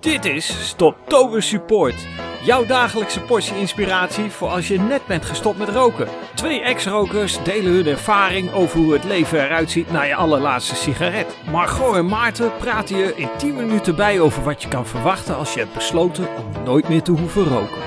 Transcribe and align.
Dit 0.00 0.24
is 0.24 0.68
Stoptober 0.68 1.42
Support. 1.42 2.06
Jouw 2.42 2.66
dagelijkse 2.66 3.20
portie 3.20 3.56
inspiratie 3.56 4.30
voor 4.30 4.48
als 4.48 4.68
je 4.68 4.78
net 4.78 5.06
bent 5.06 5.24
gestopt 5.24 5.58
met 5.58 5.68
roken. 5.68 6.08
Twee 6.34 6.60
ex-rokers 6.60 7.42
delen 7.42 7.72
hun 7.72 7.86
ervaring 7.86 8.52
over 8.52 8.78
hoe 8.78 8.92
het 8.92 9.04
leven 9.04 9.44
eruit 9.44 9.70
ziet 9.70 9.90
na 9.90 10.02
je 10.02 10.14
allerlaatste 10.14 10.74
sigaret. 10.74 11.36
Margot 11.50 11.96
en 11.96 12.06
Maarten 12.06 12.56
praten 12.56 12.96
je 12.96 13.16
in 13.16 13.28
10 13.38 13.56
minuten 13.56 13.96
bij 13.96 14.20
over 14.20 14.42
wat 14.42 14.62
je 14.62 14.68
kan 14.68 14.86
verwachten 14.86 15.36
als 15.36 15.54
je 15.54 15.60
hebt 15.60 15.74
besloten 15.74 16.36
om 16.36 16.64
nooit 16.64 16.88
meer 16.88 17.02
te 17.02 17.12
hoeven 17.12 17.44
roken. 17.44 17.82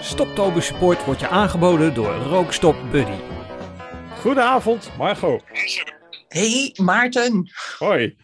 Stoptober 0.00 0.62
Support 0.62 1.04
wordt 1.04 1.20
je 1.20 1.28
aangeboden 1.28 1.94
door 1.94 2.14
Rookstop 2.14 2.76
Buddy. 2.90 3.18
Goedenavond, 4.20 4.90
Margot. 4.98 5.42
Hey 6.28 6.74
Maarten. 6.76 7.50
Hoi. 7.78 8.16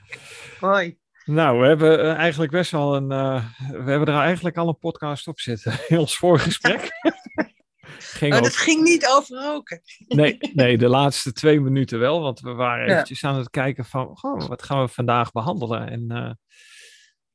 Hoi. 0.60 0.99
Nou, 1.30 1.60
we 1.60 1.66
hebben 1.66 2.00
eh, 2.00 2.14
eigenlijk 2.14 2.52
best 2.52 2.70
wel 2.70 2.96
een. 2.96 3.10
uh, 3.10 3.44
we 3.58 3.90
hebben 3.90 4.14
er 4.14 4.20
eigenlijk 4.20 4.56
al 4.56 4.68
een 4.68 4.78
podcast 4.78 5.28
op 5.28 5.40
zitten 5.40 5.72
in 5.88 5.98
ons 5.98 6.16
voorgesprek. 6.16 6.90
ging 7.98 8.34
oh, 8.34 8.42
dat 8.42 8.56
ging 8.56 8.82
niet 8.82 9.06
over 9.06 9.42
roken. 9.42 9.80
nee, 10.08 10.38
nee, 10.54 10.78
de 10.78 10.88
laatste 10.98 11.32
twee 11.32 11.60
minuten 11.60 11.98
wel, 11.98 12.20
want 12.20 12.40
we 12.40 12.52
waren 12.52 12.88
eventjes 12.88 13.24
aan 13.24 13.36
het 13.36 13.50
kijken 13.50 13.84
van. 13.84 14.18
Oh, 14.20 14.46
wat 14.46 14.62
gaan 14.62 14.80
we 14.80 14.88
vandaag 14.88 15.32
behandelen? 15.32 15.88
En 15.88 16.04
uh, 16.08 16.30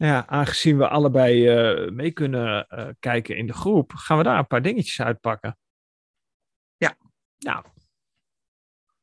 ja, 0.09 0.27
aangezien 0.27 0.77
we 0.77 0.87
allebei 0.87 1.49
mee 1.91 2.11
kunnen 2.11 2.67
kijken 2.99 3.37
in 3.37 3.47
de 3.47 3.53
groep, 3.53 3.91
gaan 3.95 4.17
we 4.17 4.23
daar 4.23 4.37
een 4.37 4.47
paar 4.47 4.61
dingetjes 4.61 5.01
uitpakken. 5.01 5.57
Ja. 6.77 6.97
Nou, 7.37 7.65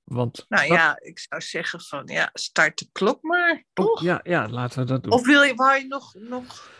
want 0.05 0.45
nou 0.48 0.66
ja, 0.66 0.97
ik 1.01 1.19
zou 1.19 1.42
zeggen 1.42 1.80
van 1.80 2.06
ja, 2.06 2.30
start 2.33 2.79
de 2.79 2.88
klok 2.92 3.23
maar. 3.23 3.65
Toch? 3.73 4.02
Ja, 4.02 4.20
ja, 4.23 4.48
laten 4.48 4.78
we 4.78 4.84
dat 4.84 5.02
doen. 5.02 5.12
Of 5.12 5.27
wil 5.27 5.42
je, 5.42 5.55
wou 5.55 5.78
je 5.78 5.87
nog, 5.87 6.15
nog 6.15 6.70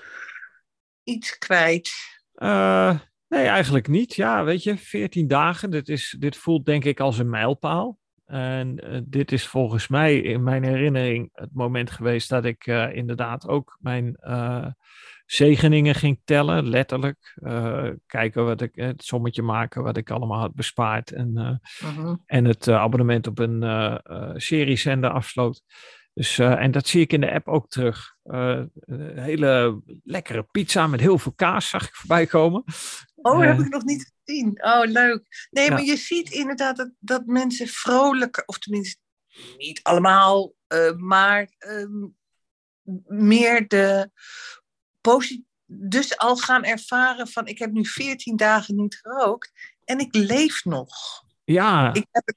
iets 1.03 1.39
kwijt? 1.39 1.91
Uh, 2.35 2.99
nee, 3.29 3.47
eigenlijk 3.47 3.89
niet. 3.89 4.15
Ja, 4.15 4.45
weet 4.45 4.63
je, 4.63 4.79
14 4.79 5.29
dagen, 5.29 5.71
dit, 5.71 5.89
is, 5.89 6.17
dit 6.19 6.37
voelt 6.37 6.67
denk 6.67 6.85
ik 6.85 7.01
als 7.01 7.19
een 7.19 7.31
mijlpaal. 7.31 7.99
En 8.27 8.85
uh, 8.85 9.01
dit 9.05 9.33
is 9.33 9.47
volgens 9.47 9.89
mij 9.89 10.19
in 10.19 10.43
mijn 10.43 10.63
herinnering 10.63 11.31
het 11.33 11.51
moment 11.53 11.91
geweest 11.91 12.29
dat 12.29 12.45
ik 12.45 12.67
uh, 12.67 12.97
inderdaad 12.97 13.49
ook 13.49 13.79
mijn 13.81 14.17
zegeningen 15.27 15.95
ging 15.95 16.21
tellen, 16.25 16.69
letterlijk. 16.69 17.39
Kijken 18.07 18.45
wat 18.45 18.61
ik, 18.61 18.75
het 18.75 19.05
sommetje 19.05 19.43
maken 19.43 19.83
wat 19.83 19.97
ik 19.97 20.11
allemaal 20.11 20.39
had 20.39 20.55
bespaard. 20.55 21.11
En, 21.11 21.61
uh-huh. 21.83 22.15
en 22.27 22.45
het 22.45 22.69
abonnement 22.69 23.27
op 23.27 23.39
een 23.39 24.01
seriezender 24.37 25.11
afsloot. 25.11 25.63
Dus, 26.15 26.39
en 26.39 26.71
dat 26.71 26.87
zie 26.87 27.01
ik 27.01 27.13
in 27.13 27.21
de 27.21 27.33
app 27.33 27.49
ook 27.49 27.71
terug. 27.71 28.17
een 28.23 29.19
hele 29.19 29.83
lekkere 30.05 30.43
pizza 30.43 30.87
met 30.87 31.01
heel 31.01 31.19
veel 31.19 31.33
kaas 31.33 31.69
zag 31.69 31.89
ik 31.89 31.95
voorbij 31.95 32.27
komen. 32.27 32.65
Oh, 33.15 33.39
dat 33.39 33.49
heb 33.49 33.59
ik 33.59 33.69
nog 33.69 33.85
niet 33.85 34.13
gezien. 34.25 34.65
Oh, 34.65 34.85
leuk. 34.85 35.49
Nee, 35.51 35.65
ja. 35.65 35.73
maar 35.73 35.85
je 35.85 35.97
ziet 35.97 36.31
inderdaad 36.31 36.77
dat, 36.77 36.91
dat 36.99 37.27
mensen 37.27 37.67
vrolijker, 37.67 38.43
of 38.47 38.59
tenminste 38.59 39.01
niet 39.57 39.83
allemaal, 39.83 40.55
maar 40.97 41.49
um, 41.59 42.17
meer 43.07 43.69
de 43.69 44.11
dus 45.75 46.19
al 46.19 46.37
gaan 46.37 46.65
ervaren 46.65 47.29
van 47.29 47.47
ik 47.47 47.59
heb 47.59 47.73
nu 47.73 47.85
14 47.85 48.37
dagen 48.37 48.75
niet 48.75 48.99
gerookt 49.03 49.53
en 49.85 49.99
ik 49.99 50.15
leef 50.15 50.65
nog. 50.65 51.23
Ja. 51.45 51.95
Ik 51.95 52.07
heb, 52.11 52.35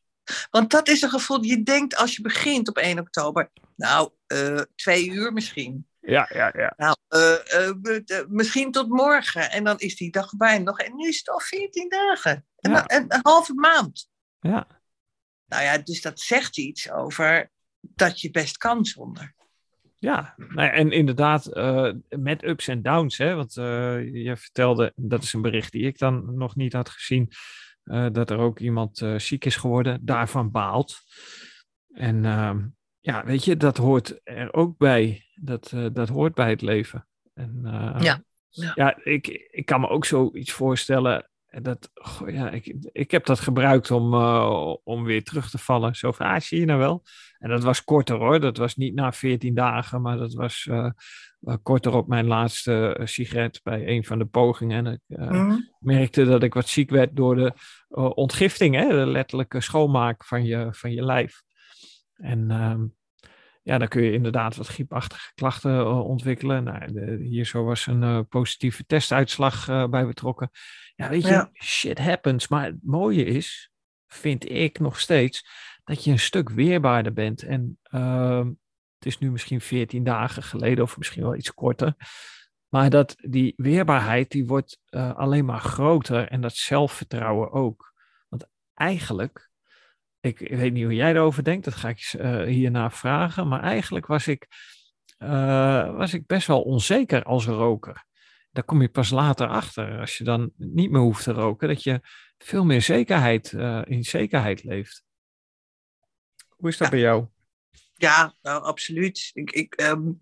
want 0.49 0.71
dat 0.71 0.87
is 0.87 1.01
een 1.01 1.09
gevoel, 1.09 1.43
je 1.43 1.63
denkt 1.63 1.95
als 1.95 2.15
je 2.15 2.21
begint 2.21 2.67
op 2.67 2.77
1 2.77 2.99
oktober, 2.99 3.51
nou, 3.75 4.11
uh, 4.33 4.61
twee 4.75 5.09
uur 5.09 5.33
misschien. 5.33 5.87
Ja, 5.99 6.29
ja, 6.33 6.53
ja. 6.57 6.73
Nou, 6.77 6.95
uh, 7.09 8.01
uh, 8.05 8.25
misschien 8.27 8.71
tot 8.71 8.89
morgen. 8.89 9.51
En 9.51 9.63
dan 9.63 9.79
is 9.79 9.95
die 9.95 10.11
dag 10.11 10.35
bijna 10.37 10.63
nog. 10.63 10.79
En 10.79 10.95
nu 10.95 11.07
is 11.07 11.17
het 11.17 11.29
al 11.29 11.39
14 11.39 11.89
dagen. 11.89 12.45
En 12.55 12.71
ja. 12.71 12.83
een, 12.87 13.05
een 13.07 13.19
halve 13.21 13.53
maand. 13.53 14.09
Ja. 14.39 14.67
Nou 15.45 15.63
ja, 15.63 15.77
dus 15.77 16.01
dat 16.01 16.19
zegt 16.19 16.57
iets 16.57 16.91
over 16.91 17.51
dat 17.79 18.21
je 18.21 18.31
best 18.31 18.57
kan 18.57 18.85
zonder. 18.85 19.33
Ja, 19.97 20.33
nou 20.37 20.69
en 20.69 20.91
inderdaad, 20.91 21.45
met 22.09 22.43
ups 22.43 22.67
en 22.67 22.81
downs. 22.81 23.17
Hè, 23.17 23.35
want 23.35 23.53
je 23.53 24.33
vertelde, 24.37 24.93
dat 24.95 25.23
is 25.23 25.33
een 25.33 25.41
bericht 25.41 25.71
die 25.71 25.85
ik 25.85 25.97
dan 25.97 26.37
nog 26.37 26.55
niet 26.55 26.73
had 26.73 26.89
gezien, 26.89 27.31
dat 28.11 28.29
er 28.29 28.37
ook 28.37 28.59
iemand 28.59 29.05
ziek 29.17 29.45
is 29.45 29.55
geworden, 29.55 30.05
daarvan 30.05 30.51
baalt. 30.51 30.99
En 31.95 32.25
ehm, 32.25 32.65
ja, 33.05 33.25
weet 33.25 33.45
je, 33.45 33.57
dat 33.57 33.77
hoort 33.77 34.19
er 34.23 34.53
ook 34.53 34.77
bij. 34.77 35.23
Dat, 35.35 35.73
dat 35.93 36.09
hoort 36.09 36.33
bij 36.33 36.49
het 36.49 36.61
leven. 36.61 37.07
En, 37.33 37.59
ja. 37.99 38.23
Ja, 38.55 38.71
ja 38.75 38.99
ik, 39.03 39.27
ik 39.51 39.65
kan 39.65 39.81
me 39.81 39.87
ook 39.87 40.05
zoiets 40.05 40.51
voorstellen. 40.51 41.29
Dat, 41.61 41.91
goh, 41.93 42.29
ja, 42.29 42.49
ik, 42.49 42.75
ik 42.91 43.11
heb 43.11 43.25
dat 43.25 43.39
gebruikt 43.39 43.91
om, 43.91 44.13
uh, 44.13 44.75
om 44.83 45.03
weer 45.03 45.23
terug 45.23 45.49
te 45.49 45.57
vallen. 45.57 45.95
Zo 45.95 46.11
van, 46.11 46.25
ah, 46.25 46.39
zie 46.39 46.59
je 46.59 46.65
nou 46.65 46.79
wel. 46.79 47.03
En 47.39 47.49
dat 47.49 47.63
was 47.63 47.83
korter 47.83 48.15
hoor. 48.15 48.39
Dat 48.39 48.57
was 48.57 48.75
niet 48.75 48.93
na 48.93 49.11
14 49.11 49.53
dagen, 49.53 50.01
maar 50.01 50.17
dat 50.17 50.33
was 50.33 50.69
korter 51.63 51.93
op 51.93 52.07
mijn 52.07 52.25
laatste 52.25 52.99
sigaret 53.03 53.59
bij 53.63 53.87
een 53.87 54.03
van 54.03 54.17
de 54.17 54.25
pogingen. 54.25 54.85
En 54.85 54.93
ik 54.93 55.17
mm. 55.17 55.69
merkte 55.79 56.25
dat 56.25 56.43
ik 56.43 56.53
wat 56.53 56.67
ziek 56.67 56.89
werd 56.89 57.15
door 57.15 57.35
de 57.35 57.53
ontgifting, 58.15 58.75
hè? 58.75 58.87
de 58.87 59.11
letterlijke 59.11 59.61
schoonmaak 59.61 60.25
van 60.25 60.43
je, 60.43 60.67
van 60.71 60.91
je 60.91 61.03
lijf. 61.03 61.43
En 62.15 62.51
ehm, 62.51 62.83
ja, 63.65 63.77
dan 63.77 63.87
kun 63.87 64.03
je 64.03 64.11
inderdaad 64.11 64.55
wat 64.55 64.67
griepachtige 64.67 65.31
klachten 65.35 65.71
uh, 65.71 65.99
ontwikkelen. 65.99 66.63
Nou, 66.63 66.93
de, 66.93 67.17
hier 67.21 67.45
zo 67.45 67.63
was 67.63 67.87
een 67.87 68.01
uh, 68.01 68.19
positieve 68.29 68.85
testuitslag 68.85 69.67
uh, 69.67 69.87
bij 69.87 70.05
betrokken. 70.05 70.51
Ja, 70.95 71.09
weet 71.09 71.23
je, 71.23 71.29
ja. 71.29 71.49
shit 71.53 71.97
happens. 71.99 72.47
Maar 72.47 72.65
het 72.65 72.77
mooie 72.81 73.23
is, 73.23 73.71
vind 74.07 74.49
ik 74.49 74.79
nog 74.79 74.99
steeds, 74.99 75.47
dat 75.83 76.03
je 76.03 76.11
een 76.11 76.19
stuk 76.19 76.49
weerbaarder 76.49 77.13
bent. 77.13 77.43
En 77.43 77.79
ehm, 77.83 78.47
het 78.97 79.05
is 79.05 79.17
nu 79.17 79.31
misschien 79.31 79.61
14 79.61 80.03
dagen 80.03 80.43
geleden 80.43 80.83
of 80.83 80.97
misschien 80.97 81.23
wel 81.23 81.35
iets 81.35 81.53
korter. 81.53 81.95
Maar 82.67 82.89
dat 82.89 83.15
die 83.17 83.53
weerbaarheid, 83.55 84.31
die 84.31 84.45
wordt 84.45 84.79
alleen 84.89 85.45
maar 85.45 85.61
groter 85.61 86.27
en 86.27 86.41
dat 86.41 86.55
zelfvertrouwen 86.55 87.51
ook. 87.51 87.93
Want 88.29 88.47
eigenlijk 88.73 89.49
ik, 90.25 90.39
ik, 90.39 90.57
weet 90.57 90.73
niet 90.73 90.83
hoe 90.83 90.95
jij 90.95 91.11
erover 91.11 91.43
denkt, 91.43 91.65
dat 91.65 91.73
ga 91.73 91.89
ik 91.89 92.13
uh, 92.17 92.43
hierna 92.43 92.91
vragen. 92.91 93.47
Maar 93.47 93.61
eigenlijk 93.61 94.05
was 94.05 94.27
ik, 94.27 94.47
uh, 95.19 95.95
was 95.95 96.13
ik 96.13 96.25
best 96.25 96.47
wel 96.47 96.61
onzeker 96.61 97.23
als 97.23 97.45
roker. 97.45 98.05
Daar 98.51 98.63
kom 98.63 98.81
je 98.81 98.89
pas 98.89 99.09
later 99.09 99.47
achter, 99.47 99.99
als 99.99 100.17
je 100.17 100.23
dan 100.23 100.51
niet 100.57 100.91
meer 100.91 101.01
hoeft 101.01 101.23
te 101.23 101.31
roken, 101.31 101.67
dat 101.67 101.83
je 101.83 102.01
veel 102.37 102.65
meer 102.65 102.81
zekerheid, 102.81 103.51
uh, 103.51 103.81
in 103.85 104.03
zekerheid 104.03 104.63
leeft. 104.63 105.03
Hoe 106.47 106.69
is 106.69 106.77
dat 106.77 106.87
ja. 106.87 106.93
bij 106.93 107.03
jou? 107.03 107.27
Ja, 107.93 108.35
nou, 108.41 108.63
absoluut. 108.63 109.31
Ik, 109.33 109.51
ik, 109.51 109.81
um, 109.81 110.19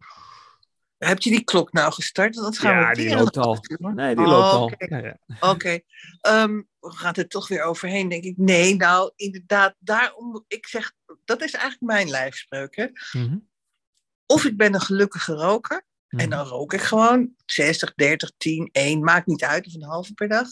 heb 1.06 1.22
je 1.22 1.30
die 1.30 1.44
klok 1.44 1.72
nou 1.72 1.94
gestart? 1.94 2.34
Dat 2.34 2.58
gaan 2.58 2.80
ja, 2.80 2.90
we 2.90 2.96
die 2.96 3.16
loopt 3.16 3.38
al. 3.38 3.58
Nee, 3.78 4.16
die 4.16 4.26
loopt 4.26 4.54
al. 4.54 4.64
Okay. 4.64 4.88
Ja, 4.90 4.98
ja. 5.08 5.18
Oké. 5.40 5.48
Okay. 5.50 5.84
Um, 6.44 6.68
we 6.80 6.92
gaan 6.92 7.14
er 7.14 7.28
toch 7.28 7.48
weer 7.48 7.64
overheen, 7.64 8.10
denk 8.10 8.24
ik. 8.24 8.38
Nee, 8.38 8.76
nou, 8.76 9.12
inderdaad, 9.16 9.76
daarom, 9.80 10.44
ik 10.48 10.68
zeg, 10.68 10.94
dat 11.26 11.42
is 11.42 11.54
eigenlijk 11.54 11.92
mijn 11.94 12.10
lijfspreuk. 12.10 12.76
Hè? 12.76 12.88
Mm 13.12 13.28
-hmm. 13.28 13.50
Of 14.26 14.46
ik 14.46 14.58
ben 14.58 14.74
een 14.74 14.82
gelukkige 14.82 15.34
roker, 15.34 15.78
mm 15.78 15.92
Mhm. 16.08 16.22
-hmm. 16.22 16.32
en 16.32 16.38
dan 16.38 16.48
rook 16.48 16.74
ik 16.74 16.82
gewoon 16.82 17.34
60, 17.46 17.94
30, 17.94 18.32
10, 18.38 18.70
1, 18.72 19.04
maakt 19.04 19.28
niet 19.28 19.44
uit, 19.44 19.68
of 19.68 19.74
een 19.74 19.84
halve 19.84 20.14
per 20.14 20.28
dag. 20.28 20.48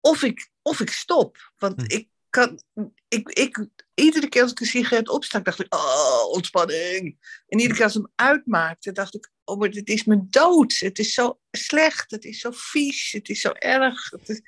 Of 0.00 0.22
ik, 0.22 0.50
of 0.62 0.80
ik 0.80 0.90
stop, 0.90 1.52
want 1.56 1.76
Mhm. 1.76 1.90
ik 1.90 2.08
kan, 2.30 2.60
ik, 3.08 3.28
ik, 3.28 3.68
iedere 3.94 4.28
keer 4.28 4.42
als 4.42 4.50
ik 4.50 4.60
een 4.60 4.66
sigaret 4.66 5.08
opstak, 5.08 5.44
dacht 5.44 5.60
ik, 5.60 5.74
oh, 5.74 6.24
ontspanning. 6.30 7.18
En 7.46 7.58
iedere 7.58 7.74
keer 7.74 7.84
als 7.84 7.96
ik 7.96 8.02
hem 8.02 8.26
uitmaakte, 8.26 8.92
dacht 8.92 9.14
ik, 9.14 9.30
oh, 9.44 9.58
maar 9.58 9.70
dit 9.70 9.88
is 9.88 10.04
me 10.04 10.26
dood. 10.28 10.76
Het 10.78 10.98
is 10.98 11.14
zo 11.14 11.40
slecht, 11.50 12.10
het 12.10 12.24
is 12.24 12.40
zo 12.40 12.50
vies, 12.54 13.12
het 13.12 13.28
is 13.28 13.40
zo 13.40 13.52
erg. 13.52 14.10
Het 14.10 14.28
is... 14.28 14.42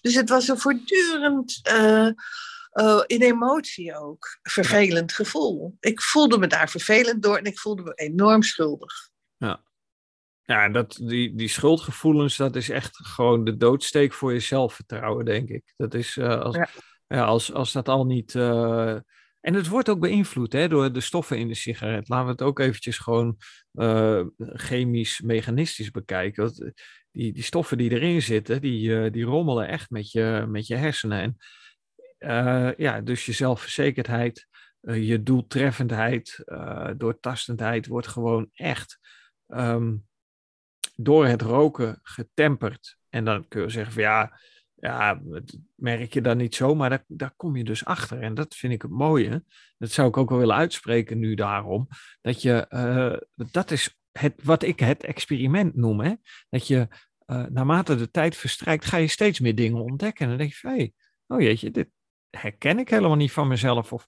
Dus 0.00 0.14
het 0.14 0.28
was 0.28 0.48
een 0.48 0.58
voortdurend, 0.58 1.60
uh, 1.68 2.10
uh, 2.72 3.02
in 3.06 3.22
emotie 3.22 3.96
ook, 3.96 4.38
vervelend 4.42 5.12
gevoel. 5.12 5.76
Ik 5.80 6.02
voelde 6.02 6.38
me 6.38 6.46
daar 6.46 6.70
vervelend 6.70 7.22
door 7.22 7.36
en 7.36 7.44
ik 7.44 7.58
voelde 7.58 7.82
me 7.82 7.92
enorm 7.94 8.42
schuldig. 8.42 9.10
Ja. 9.36 9.64
Ja, 10.42 10.68
dat, 10.68 11.00
die, 11.02 11.34
die 11.34 11.48
schuldgevoelens, 11.48 12.36
dat 12.36 12.56
is 12.56 12.68
echt 12.68 12.96
gewoon 12.96 13.44
de 13.44 13.56
doodsteek 13.56 14.12
voor 14.12 14.32
je 14.32 14.40
zelfvertrouwen, 14.40 15.24
denk 15.24 15.48
ik. 15.48 15.72
Dat 15.76 15.94
is 15.94 16.16
uh, 16.16 16.40
als, 16.40 16.56
ja. 16.56 16.68
Ja, 17.06 17.24
als, 17.24 17.52
als 17.52 17.72
dat 17.72 17.88
al 17.88 18.06
niet. 18.06 18.34
Uh... 18.34 18.96
En 19.40 19.54
het 19.54 19.68
wordt 19.68 19.88
ook 19.88 20.00
beïnvloed 20.00 20.52
hè, 20.52 20.68
door 20.68 20.92
de 20.92 21.00
stoffen 21.00 21.38
in 21.38 21.48
de 21.48 21.54
sigaret. 21.54 22.08
Laten 22.08 22.24
we 22.24 22.32
het 22.32 22.42
ook 22.42 22.58
eventjes 22.58 22.98
gewoon 22.98 23.36
uh, 23.72 24.24
chemisch, 24.38 25.20
mechanistisch 25.20 25.90
bekijken. 25.90 26.42
Want 26.44 26.72
die, 27.10 27.32
die 27.32 27.42
stoffen 27.42 27.78
die 27.78 27.90
erin 27.90 28.22
zitten, 28.22 28.60
die, 28.60 29.10
die 29.10 29.24
rommelen 29.24 29.68
echt 29.68 29.90
met 29.90 30.10
je, 30.10 30.44
met 30.48 30.66
je 30.66 30.74
hersenen. 30.74 31.36
En 32.18 32.74
ja, 32.76 33.00
dus 33.00 33.26
je 33.26 33.32
zelfverzekerdheid, 33.32 34.46
je 34.80 35.22
doeltreffendheid, 35.22 36.44
doortastendheid 36.96 37.86
wordt 37.86 38.08
gewoon 38.08 38.48
echt 38.52 38.98
um, 39.46 40.06
door 40.94 41.26
het 41.26 41.42
roken 41.42 42.00
getemperd. 42.02 42.96
En 43.08 43.24
dan 43.24 43.48
kun 43.48 43.62
je 43.62 43.68
zeggen 43.68 43.92
van 43.92 44.02
ja, 44.02 44.40
ja, 44.76 45.20
dat 45.22 45.58
merk 45.74 46.12
je 46.12 46.20
dan 46.20 46.36
niet 46.36 46.54
zo, 46.54 46.74
maar 46.74 46.90
daar, 46.90 47.04
daar 47.06 47.32
kom 47.36 47.56
je 47.56 47.64
dus 47.64 47.84
achter. 47.84 48.20
En 48.20 48.34
dat 48.34 48.54
vind 48.54 48.72
ik 48.72 48.82
het 48.82 48.90
mooie. 48.90 49.44
Dat 49.78 49.90
zou 49.90 50.08
ik 50.08 50.16
ook 50.16 50.28
wel 50.28 50.38
willen 50.38 50.54
uitspreken 50.54 51.18
nu 51.18 51.34
daarom. 51.34 51.88
Dat 52.20 52.42
je, 52.42 52.66
uh, 52.70 53.44
dat 53.50 53.70
is 53.70 53.96
het, 54.12 54.34
wat 54.42 54.62
ik 54.62 54.80
het 54.80 55.04
experiment 55.04 55.76
noem. 55.76 56.00
Hè? 56.00 56.14
Dat 56.48 56.66
je 56.66 56.88
uh, 57.26 57.44
naarmate 57.46 57.96
de 57.96 58.10
tijd 58.10 58.36
verstrijkt, 58.36 58.84
ga 58.84 58.96
je 58.96 59.06
steeds 59.06 59.40
meer 59.40 59.54
dingen 59.54 59.82
ontdekken. 59.82 60.22
En 60.22 60.28
dan 60.28 60.38
denk 60.38 60.52
je 60.52 60.68
hé, 60.68 60.74
hey, 60.74 60.92
oh 61.26 61.40
jeetje, 61.40 61.70
dit 61.70 61.88
herken 62.30 62.78
ik 62.78 62.90
helemaal 62.90 63.16
niet 63.16 63.32
van 63.32 63.48
mezelf. 63.48 63.92
Of 63.92 64.06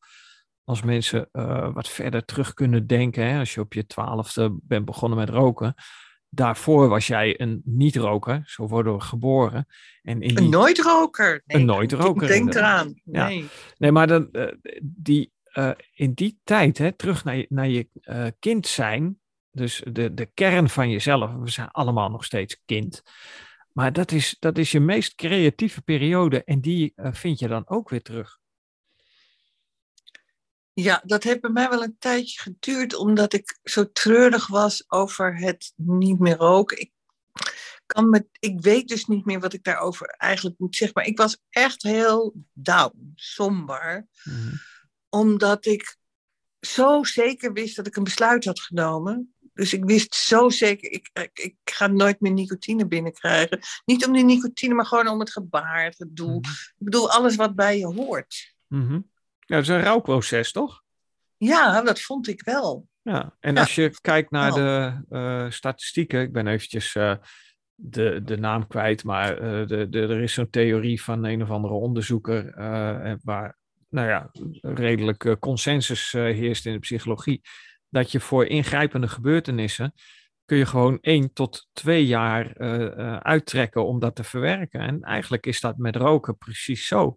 als 0.64 0.82
mensen 0.82 1.28
uh, 1.32 1.74
wat 1.74 1.88
verder 1.88 2.24
terug 2.24 2.54
kunnen 2.54 2.86
denken, 2.86 3.26
hè? 3.26 3.38
als 3.38 3.54
je 3.54 3.60
op 3.60 3.72
je 3.72 3.86
twaalfde 3.86 4.58
bent 4.62 4.84
begonnen 4.84 5.18
met 5.18 5.28
roken, 5.28 5.74
Daarvoor 6.30 6.88
was 6.88 7.06
jij 7.06 7.40
een 7.40 7.62
niet-roker, 7.64 8.42
zo 8.46 8.66
worden 8.66 8.94
we 8.94 9.00
geboren. 9.00 9.66
En 10.02 10.20
in 10.20 10.28
die... 10.28 10.38
Een 10.38 10.50
nooit-roker. 10.50 11.42
Nee, 11.46 11.60
een 11.60 11.66
nooit-roker. 11.66 12.28
Denk 12.28 12.54
eraan. 12.54 13.00
Nee. 13.04 13.42
Ja. 13.42 13.48
nee, 13.78 13.92
maar 13.92 14.06
dan, 14.06 14.28
uh, 14.32 14.52
die, 14.82 15.32
uh, 15.54 15.70
in 15.92 16.12
die 16.12 16.38
tijd, 16.44 16.78
hè, 16.78 16.92
terug 16.92 17.24
naar 17.24 17.36
je, 17.36 17.46
naar 17.48 17.68
je 17.68 17.88
uh, 18.02 18.26
kind 18.38 18.66
zijn, 18.66 19.18
dus 19.50 19.82
de, 19.92 20.14
de 20.14 20.26
kern 20.34 20.68
van 20.68 20.90
jezelf, 20.90 21.34
we 21.34 21.50
zijn 21.50 21.70
allemaal 21.70 22.10
nog 22.10 22.24
steeds 22.24 22.62
kind. 22.64 23.02
Maar 23.72 23.92
dat 23.92 24.12
is, 24.12 24.36
dat 24.38 24.58
is 24.58 24.70
je 24.70 24.80
meest 24.80 25.14
creatieve 25.14 25.82
periode 25.82 26.44
en 26.44 26.60
die 26.60 26.92
vind 26.96 27.38
je 27.38 27.48
dan 27.48 27.68
ook 27.68 27.88
weer 27.88 28.02
terug. 28.02 28.38
Ja, 30.80 31.02
dat 31.04 31.22
heeft 31.22 31.40
bij 31.40 31.50
mij 31.50 31.68
wel 31.68 31.82
een 31.82 31.96
tijdje 31.98 32.40
geduurd, 32.40 32.94
omdat 32.94 33.32
ik 33.32 33.58
zo 33.64 33.92
treurig 33.92 34.46
was 34.46 34.84
over 34.90 35.38
het 35.38 35.72
niet 35.76 36.18
meer 36.18 36.36
roken. 36.36 36.80
Ik, 36.80 36.92
kan 37.86 38.10
met, 38.10 38.26
ik 38.38 38.60
weet 38.60 38.88
dus 38.88 39.06
niet 39.06 39.24
meer 39.24 39.40
wat 39.40 39.52
ik 39.52 39.64
daarover 39.64 40.06
eigenlijk 40.06 40.58
moet 40.58 40.76
zeggen, 40.76 40.96
maar 41.00 41.06
ik 41.06 41.18
was 41.18 41.40
echt 41.50 41.82
heel 41.82 42.34
down, 42.52 43.12
somber, 43.14 44.06
mhm. 44.24 44.54
omdat 45.08 45.66
ik 45.66 45.96
zo 46.60 47.04
zeker 47.04 47.52
wist 47.52 47.76
dat 47.76 47.86
ik 47.86 47.96
een 47.96 48.04
besluit 48.04 48.44
had 48.44 48.60
genomen. 48.60 49.34
Dus 49.54 49.72
ik 49.72 49.84
wist 49.84 50.14
zo 50.14 50.48
zeker, 50.48 50.92
ik, 50.92 51.10
ik, 51.12 51.38
ik 51.38 51.56
ga 51.64 51.86
nooit 51.86 52.20
meer 52.20 52.32
nicotine 52.32 52.86
binnenkrijgen. 52.86 53.60
Niet 53.84 54.06
om 54.06 54.12
die 54.12 54.24
nicotine, 54.24 54.74
maar 54.74 54.86
gewoon 54.86 55.08
om 55.08 55.20
het 55.20 55.32
gebaar, 55.32 55.84
het 55.84 56.16
doel. 56.16 56.38
Mhm. 56.40 56.50
Ik 56.50 56.84
bedoel, 56.84 57.10
alles 57.10 57.36
wat 57.36 57.54
bij 57.54 57.78
je 57.78 57.86
hoort. 57.86 58.54
Mm 58.66 59.16
ja, 59.48 59.56
dat 59.56 59.62
is 59.62 59.68
een 59.68 59.82
rouwproces, 59.82 60.52
toch? 60.52 60.82
Ja, 61.36 61.82
dat 61.82 62.00
vond 62.00 62.28
ik 62.28 62.42
wel. 62.42 62.88
Ja, 63.02 63.36
en 63.40 63.56
als 63.56 63.74
je 63.74 63.98
kijkt 64.00 64.30
naar 64.30 64.52
de 64.52 65.00
uh, 65.10 65.50
statistieken, 65.50 66.20
ik 66.20 66.32
ben 66.32 66.46
eventjes 66.46 66.94
uh, 66.94 67.14
de, 67.74 68.20
de 68.24 68.36
naam 68.36 68.66
kwijt, 68.66 69.04
maar 69.04 69.42
uh, 69.42 69.66
de, 69.66 69.88
de, 69.88 70.00
er 70.00 70.20
is 70.20 70.32
zo'n 70.32 70.50
theorie 70.50 71.02
van 71.02 71.24
een 71.24 71.42
of 71.42 71.50
andere 71.50 71.74
onderzoeker 71.74 72.52
waar 73.22 73.58
nou 73.88 74.08
ja, 74.08 74.30
redelijk 74.60 75.36
consensus 75.40 76.12
heerst 76.12 76.66
in 76.66 76.72
de 76.72 76.78
psychologie, 76.78 77.40
dat 77.88 78.12
je 78.12 78.20
voor 78.20 78.46
ingrijpende 78.46 79.08
gebeurtenissen 79.08 79.92
kun 80.44 80.56
je 80.56 80.66
gewoon 80.66 80.98
één 81.00 81.32
tot 81.32 81.68
twee 81.72 82.06
jaar 82.06 82.58
uittrekken 83.22 83.86
om 83.86 83.98
dat 83.98 84.14
te 84.14 84.24
verwerken. 84.24 84.80
En 84.80 85.02
eigenlijk 85.02 85.46
is 85.46 85.60
dat 85.60 85.76
met 85.76 85.96
roken 85.96 86.36
precies 86.36 86.86
zo. 86.86 87.16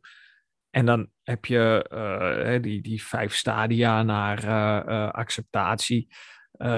En 0.72 0.86
dan 0.86 1.10
heb 1.24 1.46
je 1.46 1.90
uh, 1.94 2.62
die, 2.62 2.82
die 2.82 3.04
vijf 3.04 3.36
stadia 3.36 4.04
naar 4.04 4.46
uh, 4.46 5.10
acceptatie. 5.10 6.08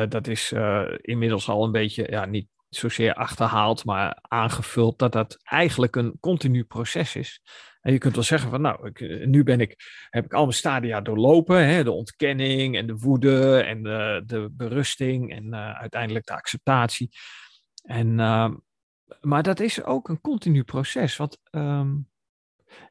dat 0.10 0.28
is 0.28 0.54
inmiddels 1.02 1.50
al 1.50 1.64
een 1.64 1.72
beetje, 1.72 2.08
ja, 2.10 2.26
niet 2.26 2.48
zozeer 2.70 3.14
achterhaald, 3.14 3.86
maar 3.86 4.18
aangevuld 4.22 5.00
dat 5.00 5.12
dat 5.12 5.38
eigenlijk 5.44 5.96
een 5.96 6.18
continu 6.20 6.64
proces 6.64 7.16
is. 7.16 7.42
En 7.82 7.92
je 7.92 7.98
kunt 7.98 8.16
wel 8.16 8.24
zeggen 8.24 8.50
van, 8.50 8.62
nou, 8.62 8.88
ik, 8.88 9.26
nu 9.26 9.44
ben 9.44 9.60
ik, 9.60 9.76
heb 10.10 10.26
ik 10.26 10.34
al 10.34 10.42
mijn 10.42 10.54
stadia 10.54 11.02
doorlopen, 11.02 11.68
hè, 11.68 11.84
de 11.84 11.92
ontkenning 11.92 12.78
en 12.78 12.88
de 12.88 12.98
woede 12.98 13.62
en 13.62 13.84
de, 13.84 14.24
de 14.26 14.50
berusting 14.52 15.32
en 15.32 15.56
uiteindelijk 15.56 16.26
de 16.26 16.34
acceptatie. 16.34 17.10
En, 17.84 18.16
maar 19.22 19.44
dat 19.44 19.60
is 19.60 19.84
ook 19.84 20.10
een 20.10 20.22
continu 20.22 20.64
proces, 20.64 21.16
want 21.16 21.40
um, 21.52 22.10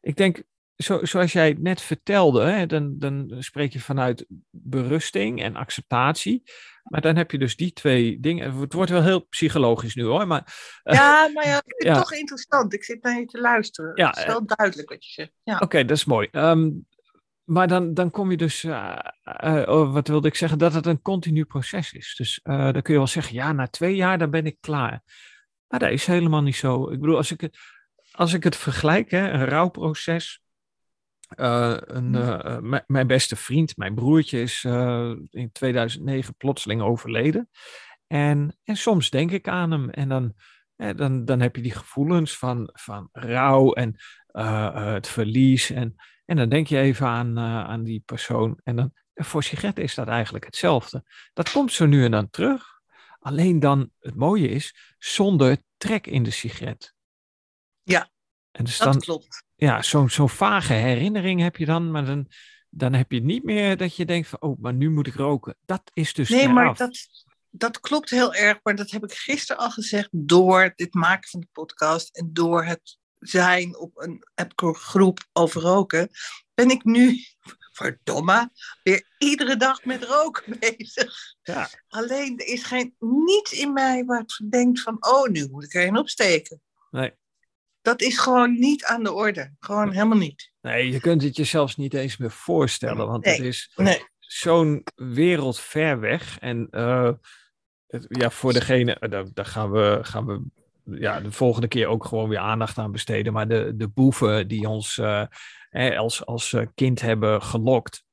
ik 0.01 0.17
denk, 0.17 0.43
zo, 0.77 1.05
zoals 1.05 1.33
jij 1.33 1.57
net 1.59 1.81
vertelde, 1.81 2.43
hè, 2.43 2.67
dan, 2.67 2.99
dan 2.99 3.37
spreek 3.39 3.73
je 3.73 3.81
vanuit 3.81 4.27
berusting 4.51 5.43
en 5.43 5.57
acceptatie. 5.57 6.43
Maar 6.83 7.01
dan 7.01 7.17
heb 7.17 7.31
je 7.31 7.39
dus 7.39 7.57
die 7.57 7.73
twee 7.73 8.21
dingen. 8.21 8.61
Het 8.61 8.73
wordt 8.73 8.91
wel 8.91 9.03
heel 9.03 9.21
psychologisch 9.21 9.95
nu 9.95 10.05
hoor. 10.05 10.27
Maar, 10.27 10.43
uh, 10.85 10.95
ja, 10.95 11.31
maar 11.35 11.47
ja, 11.47 11.57
ik 11.57 11.75
vind 11.77 11.89
het 11.89 12.03
toch 12.03 12.13
interessant. 12.13 12.75
Ik 12.75 12.85
zit 12.85 13.03
naar 13.03 13.19
je 13.19 13.27
te 13.27 13.41
luisteren. 13.41 13.93
Ja, 13.95 14.09
het 14.09 14.17
is 14.17 14.25
wel 14.25 14.41
uh, 14.41 14.47
duidelijk 14.47 14.89
wat 14.89 15.05
je 15.05 15.13
zegt. 15.13 15.33
Ja. 15.43 15.59
Oké, 15.59 15.85
dat 15.85 15.97
is 15.97 16.05
mooi. 16.05 16.29
Um, 16.33 16.87
maar 17.45 17.69
dan, 17.69 17.95
dan 17.95 18.11
kom 18.11 18.31
je 18.31 18.37
dus, 18.37 18.65
uh, 18.65 18.99
oh, 19.67 19.93
wat 19.93 20.09
wilde 20.09 20.29
ik 20.29 20.35
zeggen, 20.35 20.59
dat 20.59 20.75
het 20.75 20.87
een 20.87 21.03
continu 21.03 21.45
proces 21.45 21.93
is. 21.93 22.15
Dus 22.17 22.41
dan 22.43 22.83
kun 22.83 22.93
je 22.93 22.99
wel 22.99 23.07
zeggen, 23.07 23.35
ja, 23.35 23.53
na 23.53 23.67
twee 23.67 23.95
jaar 23.95 24.19
dan 24.19 24.31
ben 24.31 24.47
ik 24.47 24.57
klaar. 24.61 25.03
Maar 25.69 25.81
dat 25.81 25.91
is 25.91 26.07
helemaal 26.07 26.43
niet 26.43 26.57
zo. 26.57 26.91
Ik 26.91 27.01
bedoel, 27.01 27.17
als 27.17 27.31
ik 27.31 27.41
het, 27.41 27.59
als 28.13 28.33
ik 28.33 28.45
het 28.45 28.57
vergelijk, 28.57 29.11
hè, 29.11 29.31
een 29.31 29.45
rouwproces, 29.45 30.42
uh, 31.37 31.77
een, 31.79 32.15
uh, 32.15 32.79
mijn 32.87 33.07
beste 33.07 33.37
vriend, 33.37 33.77
mijn 33.77 33.95
broertje, 33.95 34.41
is 34.41 34.65
uh, 34.65 35.13
in 35.31 35.53
2009 35.53 36.35
plotseling 36.35 36.83
overleden. 36.83 37.49
En, 38.07 38.59
en 38.65 38.77
soms 38.77 39.11
denk 39.11 39.31
ik 39.31 39.49
aan 39.49 39.71
hem 39.71 39.91
en 39.91 40.09
dan, 40.09 40.35
dan, 40.97 41.25
dan 41.25 41.41
heb 41.41 41.57
je 41.57 41.63
die 41.63 41.75
gevoelens 41.75 42.39
van, 42.39 42.71
van 42.73 43.09
rouw 43.13 43.73
en 43.73 43.97
het 44.95 45.09
verlies. 45.09 45.71
En, 45.71 45.95
en 46.25 46.37
dan 46.37 46.49
denk 46.49 46.67
je 46.67 46.79
even 46.79 47.07
aan, 47.07 47.39
aan 47.39 47.83
die 47.83 48.03
persoon. 48.07 48.61
En 48.63 48.77
dan, 48.77 48.93
voor 49.15 49.43
sigaretten 49.43 49.85
is 49.85 49.95
dat 49.95 50.09
eigenlijk 50.09 50.45
hetzelfde. 50.45 51.05
Dat 51.33 51.51
komt 51.51 51.73
zo 51.73 51.87
nu 51.87 52.05
en 52.05 52.11
dan 52.11 52.31
terug. 52.31 52.81
Alleen 53.19 53.61
dan, 53.61 53.91
het 53.99 54.15
mooie 54.15 54.49
is, 54.49 54.95
zonder 54.99 55.57
trek 55.77 56.07
in 56.07 56.23
de 56.23 56.31
sigaret. 56.31 56.95
Ja, 57.83 58.11
en 58.51 58.65
dus 58.65 58.79
dat 58.79 58.93
dan, 58.93 59.01
klopt 59.01 59.45
ja, 59.63 59.83
zo'n 59.83 60.11
zo 60.11 60.27
vage 60.27 60.73
herinnering 60.73 61.41
heb 61.41 61.57
je 61.57 61.65
dan, 61.65 61.91
maar 61.91 62.05
dan, 62.05 62.27
dan 62.71 62.93
heb 62.93 63.13
je 63.13 63.23
niet 63.23 63.45
meer 63.45 63.77
dat 63.77 63.97
je 63.97 64.05
denkt 64.05 64.29
van, 64.29 64.41
oh, 64.41 64.59
maar 64.61 64.75
nu 64.75 64.91
moet 64.91 65.07
ik 65.07 65.15
roken. 65.15 65.57
Dat 65.65 65.91
is 65.93 66.15
dus 66.15 66.29
Nee, 66.29 66.49
maar 66.49 66.77
dat, 66.77 66.99
dat 67.51 67.81
klopt 67.81 68.11
heel 68.11 68.35
erg, 68.35 68.59
maar 68.63 68.77
dat 68.77 68.91
heb 68.91 69.05
ik 69.05 69.13
gisteren 69.13 69.63
al 69.63 69.71
gezegd 69.71 70.09
door 70.11 70.73
dit 70.77 70.95
maken 70.95 71.29
van 71.29 71.41
de 71.41 71.49
podcast 71.53 72.17
en 72.17 72.31
door 72.33 72.65
het 72.65 72.99
zijn 73.19 73.79
op 73.79 73.91
een 73.95 74.25
appgroep 74.35 75.19
over 75.33 75.61
roken, 75.61 76.09
ben 76.55 76.71
ik 76.71 76.85
nu, 76.85 77.19
verdomme, 77.73 78.51
weer 78.83 79.07
iedere 79.19 79.57
dag 79.57 79.85
met 79.85 80.05
roken 80.05 80.59
bezig. 80.77 81.15
Ja. 81.43 81.69
Alleen 81.89 82.39
er 82.39 82.47
is 82.47 82.63
geen 82.63 82.95
niets 82.99 83.53
in 83.53 83.73
mij 83.73 84.05
wat 84.05 84.41
denkt 84.49 84.81
van, 84.81 84.97
oh, 85.01 85.29
nu 85.29 85.49
moet 85.51 85.65
ik 85.65 85.75
er 85.75 85.87
een 85.87 85.99
opsteken. 85.99 86.61
Nee 86.91 87.21
dat 87.83 88.01
is 88.01 88.19
gewoon 88.19 88.59
niet 88.59 88.85
aan 88.85 89.03
de 89.03 89.13
orde. 89.13 89.55
Gewoon 89.61 89.93
helemaal 89.93 90.19
niet. 90.19 90.51
Nee, 90.61 90.93
je 90.93 91.01
kunt 91.01 91.23
het 91.23 91.37
je 91.37 91.45
zelfs 91.45 91.77
niet 91.77 91.95
eens 91.95 92.17
meer 92.17 92.31
voorstellen. 92.31 93.07
Want 93.07 93.25
het 93.25 93.39
is 93.39 93.73
nee. 93.77 94.05
zo'n 94.19 94.85
wereld 94.95 95.61
ver 95.61 96.01
weg. 96.01 96.39
En 96.39 96.69
uh, 96.71 97.11
ja, 98.09 98.31
voor 98.31 98.53
degene, 98.53 98.97
uh, 99.01 99.23
daar, 99.33 99.47
gaan 99.47 99.71
we, 99.71 99.99
gaan 100.03 100.27
we 100.27 100.43
ja, 100.85 101.21
de 101.21 101.33
volgende 101.33 101.69
keer 101.69 101.87
ook 101.87 102.05
gewoon 102.05 102.29
weer 102.29 102.39
aandacht 102.39 102.79
aan 102.79 102.93
besteden. 102.93 103.33
Maar 103.33 103.49
de, 103.49 103.73
de 103.77 103.89
boeven 103.89 104.49
die 104.49 104.69
ons 104.69 104.97
uh, 104.97 105.27
als, 105.99 106.27
als 106.27 106.57
kind 106.75 107.01
hebben 107.01 107.43
gelokt. 107.43 108.05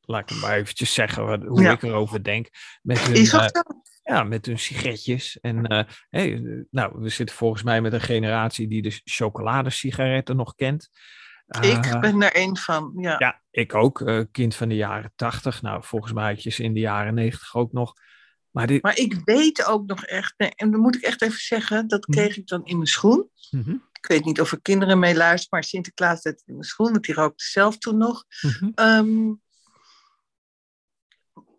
Laat 0.00 0.30
ik 0.30 0.40
maar 0.40 0.56
eventjes 0.56 0.94
zeggen 0.94 1.46
hoe 1.46 1.62
ja. 1.62 1.72
ik 1.72 1.82
erover 1.82 2.24
denk. 2.24 2.48
Met 2.82 2.98
hun, 2.98 3.14
is 3.14 3.30
dat 3.30 3.64
ja, 4.06 4.22
met 4.22 4.46
hun 4.46 4.58
sigaretjes. 4.58 5.40
En 5.40 5.72
uh, 5.72 5.82
hey, 6.08 6.42
nou, 6.70 7.00
we 7.00 7.08
zitten 7.08 7.36
volgens 7.36 7.62
mij 7.62 7.80
met 7.80 7.92
een 7.92 8.00
generatie 8.00 8.68
die 8.68 8.82
de 8.82 9.00
chocoladesigaretten 9.04 10.36
nog 10.36 10.54
kent. 10.54 10.88
ik 11.60 11.86
uh, 11.86 12.00
ben 12.00 12.22
er 12.22 12.36
een 12.36 12.56
van, 12.56 12.92
ja. 12.96 13.14
Ja, 13.18 13.42
ik 13.50 13.74
ook. 13.74 14.00
Uh, 14.00 14.22
kind 14.30 14.54
van 14.54 14.68
de 14.68 14.76
jaren 14.76 15.12
tachtig. 15.16 15.62
Nou, 15.62 15.84
volgens 15.84 16.12
mij 16.12 16.32
had 16.32 16.42
je 16.42 16.50
ze 16.50 16.62
in 16.62 16.74
de 16.74 16.80
jaren 16.80 17.14
negentig 17.14 17.54
ook 17.54 17.72
nog. 17.72 17.92
Maar, 18.50 18.66
dit... 18.66 18.82
maar 18.82 18.98
ik 18.98 19.20
weet 19.24 19.66
ook 19.66 19.86
nog 19.86 20.04
echt, 20.04 20.34
en 20.36 20.70
dan 20.70 20.80
moet 20.80 20.96
ik 20.96 21.02
echt 21.02 21.22
even 21.22 21.40
zeggen, 21.40 21.88
dat 21.88 22.06
mhm. 22.06 22.18
kreeg 22.18 22.36
ik 22.36 22.46
dan 22.46 22.64
in 22.64 22.76
mijn 22.76 22.88
schoen. 22.88 23.30
Mm 23.50 23.62
-hmm. 23.62 23.84
Ik 23.92 24.06
weet 24.06 24.24
niet 24.24 24.40
of 24.40 24.52
er 24.52 24.62
kinderen 24.62 24.98
mee 24.98 25.14
luisteren, 25.14 25.48
maar 25.50 25.64
Sinterklaas 25.64 26.22
het 26.22 26.42
in 26.46 26.54
mijn 26.54 26.66
schoen, 26.66 26.90
want 26.90 27.04
die 27.04 27.14
rookte 27.14 27.44
zelf 27.44 27.78
toen 27.78 27.96
nog. 27.96 28.24
Mm 28.40 28.50
-hmm. 28.50 28.72
um, 28.74 29.40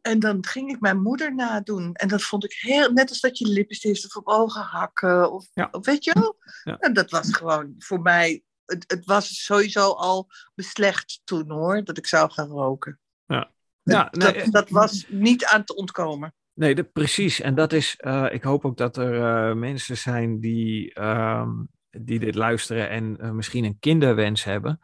en 0.08 0.20
dan 0.20 0.46
ging 0.46 0.70
ik 0.70 0.80
mijn 0.80 1.02
moeder 1.02 1.36
nadoen. 1.36 1.94
En 1.94 2.08
dat 2.08 2.24
vond 2.24 2.44
ik 2.44 2.58
heel, 2.60 2.92
net 2.92 3.10
als 3.10 3.20
dat 3.20 3.38
je 3.38 3.48
lippenstift 3.48 4.06
of 4.06 4.16
op 4.16 4.28
ogen 4.28 4.62
hakken. 4.62 5.32
Of, 5.32 5.48
ja. 5.54 5.70
weet 5.82 6.04
je 6.04 6.14
wel? 6.14 6.38
Ja. 6.64 6.78
En 6.78 6.94
dat 6.94 7.12
was 7.12 7.34
gewoon 7.34 7.76
voor 7.78 8.02
mij, 8.02 8.44
het, 8.66 8.84
het, 8.88 9.06
was 9.06 9.44
sowieso 9.44 9.92
al 9.92 10.28
beslecht 10.56 11.22
toen 11.24 11.52
hoor, 11.52 11.84
dat 11.84 11.98
ik 11.98 12.08
zou 12.08 12.32
gaan 12.32 12.50
roken. 12.50 13.00
Ja. 13.26 13.52
Ja, 13.84 14.08
dat, 14.12 14.46
dat, 14.52 14.70
was 14.70 15.06
niet 15.10 15.46
aan 15.46 15.64
te 15.64 15.76
ontkomen. 15.76 16.34
Nee, 16.54 16.76
de, 16.76 16.84
precies. 16.84 17.42
En 17.42 17.56
dat 17.56 17.74
is, 17.74 17.96
uh, 18.00 18.28
ik 18.32 18.44
hoop 18.44 18.66
ook 18.66 18.78
dat 18.78 18.98
er 18.98 19.14
uh, 19.50 19.56
mensen 19.56 19.98
zijn 19.98 20.40
die, 20.40 21.02
um, 21.02 21.68
die 21.90 22.20
dit 22.20 22.36
luisteren 22.36 22.90
en 22.90 23.36
misschien 23.36 23.64
een 23.64 23.80
kinderwens 23.80 24.44
hebben. 24.44 24.80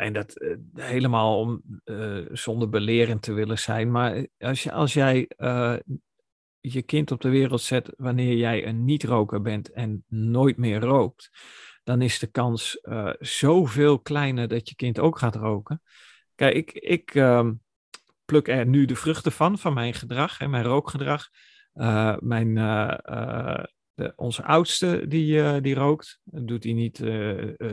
En 0.00 0.12
dat 0.12 0.34
helemaal 0.74 1.38
om, 1.38 1.62
zonder 2.32 2.68
belerend 2.68 3.22
te 3.22 3.32
willen 3.32 3.58
zijn. 3.58 3.90
Maar 3.90 4.26
als, 4.38 4.62
je, 4.62 4.72
als 4.72 4.92
jij 4.92 5.30
je 6.60 6.82
kind 6.82 7.10
op 7.10 7.20
de 7.20 7.28
wereld 7.28 7.60
zet 7.60 7.92
wanneer 7.96 8.36
jij 8.36 8.66
een 8.66 8.84
niet-roker 8.84 9.42
bent 9.42 9.72
en 9.72 10.04
nooit 10.08 10.56
meer 10.56 10.80
rookt, 10.80 11.30
dan 11.84 12.02
is 12.02 12.18
de 12.18 12.26
kans 12.26 12.80
zoveel 13.18 13.98
kleiner 13.98 14.48
dat 14.48 14.68
je 14.68 14.74
kind 14.74 14.98
ook 14.98 15.18
gaat 15.18 15.36
roken. 15.36 15.82
Kijk, 16.34 16.54
ik, 16.54 16.72
ik, 16.72 17.14
um, 17.14 17.60
pluk 18.24 18.48
er 18.48 18.66
nu 18.66 18.84
de 18.84 18.96
vruchten 18.96 19.32
van, 19.32 19.58
van 19.58 19.74
mijn 19.74 19.94
gedrag 19.94 20.40
en 20.40 20.50
mijn 20.50 20.64
rookgedrag. 20.64 21.28
Mijn, 22.18 22.56
de, 23.96 24.12
onze 24.16 24.44
oudste 24.44 25.04
die, 25.08 25.60
die 25.60 25.74
rookt, 25.74 26.20
dat 26.24 26.48
doet 26.48 26.64
hij 26.64 26.72
niet, 26.72 27.02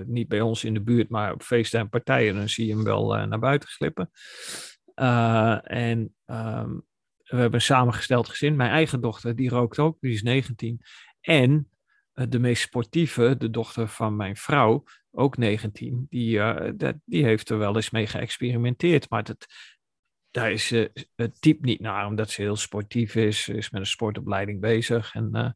niet 0.05 0.27
bij 0.27 0.41
ons 0.41 0.63
in 0.63 0.73
de 0.73 0.81
buurt, 0.81 1.09
maar 1.09 1.33
op 1.33 1.43
feesten 1.43 1.79
en 1.79 1.89
partijen, 1.89 2.35
dan 2.35 2.49
zie 2.49 2.65
je 2.67 2.73
hem 2.73 2.83
wel 2.83 3.25
naar 3.25 3.39
buiten 3.39 3.69
glippen. 3.69 4.09
en 5.63 6.15
um, 6.25 6.85
we 7.23 7.39
hebben 7.39 7.53
een 7.53 7.61
samengesteld 7.61 8.29
gezin. 8.29 8.55
Mijn 8.55 8.71
eigen 8.71 9.01
dochter, 9.01 9.35
die 9.35 9.49
rookt 9.49 9.79
ook, 9.79 9.97
die 9.99 10.13
is 10.13 10.21
19. 10.21 10.81
En 11.21 11.69
de 12.13 12.39
meest 12.39 12.61
sportieve, 12.61 13.35
de 13.37 13.49
dochter 13.49 13.87
van 13.87 14.15
mijn 14.15 14.35
vrouw, 14.35 14.83
ook 15.11 15.37
19, 15.37 16.05
die, 16.09 16.41
die 17.05 17.23
heeft 17.23 17.49
er 17.49 17.57
wel 17.57 17.75
eens 17.75 17.89
mee 17.89 18.07
geëxperimenteerd. 18.07 19.09
Maar 19.09 19.23
het, 19.23 19.45
daar 20.33 20.51
is 20.51 20.67
ze 20.67 20.91
het 21.15 21.41
type 21.41 21.65
niet 21.65 21.79
naar, 21.79 22.05
omdat 22.05 22.29
ze 22.29 22.41
heel 22.41 22.55
sportief 22.55 23.15
is, 23.15 23.47
is 23.47 23.69
met 23.69 23.81
een 23.81 23.87
sportopleiding 23.87 24.59
bezig. 24.59 25.13
En, 25.13 25.25
uh, 25.25 25.49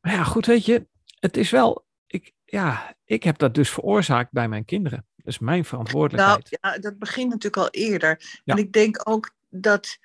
maar 0.00 0.12
ja, 0.12 0.24
goed, 0.24 0.46
weet 0.46 0.64
je, 0.64 0.86
het 1.18 1.36
is 1.36 1.50
wel, 1.50 1.86
ik, 2.06 2.32
ja, 2.44 2.96
ik 3.04 3.22
heb 3.22 3.38
dat 3.38 3.54
dus 3.54 3.70
veroorzaakt 3.70 4.32
bij 4.32 4.48
mijn 4.48 4.64
kinderen. 4.64 5.06
Dat 5.16 5.26
is 5.26 5.38
mijn 5.38 5.64
verantwoordelijkheid. 5.64 6.58
Nou, 6.60 6.74
ja, 6.74 6.80
dat 6.80 6.98
begint 6.98 7.30
natuurlijk 7.30 7.56
al 7.56 7.70
eerder. 7.70 8.40
Ja. 8.44 8.54
En 8.54 8.58
ik 8.58 8.72
denk 8.72 9.08
ook 9.08 9.34
dat 9.50 9.98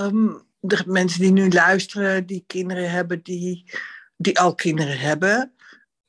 um, 0.00 0.42
de 0.60 0.82
mensen 0.86 1.20
die 1.20 1.32
nu 1.32 1.50
luisteren, 1.50 2.26
die 2.26 2.44
kinderen 2.46 2.90
hebben, 2.90 3.22
die, 3.22 3.72
die 4.16 4.38
al 4.38 4.54
kinderen 4.54 4.98
hebben. 4.98 5.52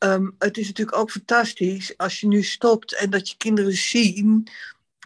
Um, 0.03 0.35
het 0.37 0.57
is 0.57 0.67
natuurlijk 0.67 0.97
ook 0.97 1.11
fantastisch 1.11 1.97
als 1.97 2.19
je 2.19 2.27
nu 2.27 2.43
stopt 2.43 2.95
en 2.95 3.09
dat 3.09 3.29
je 3.29 3.37
kinderen 3.37 3.73
zien 3.73 4.47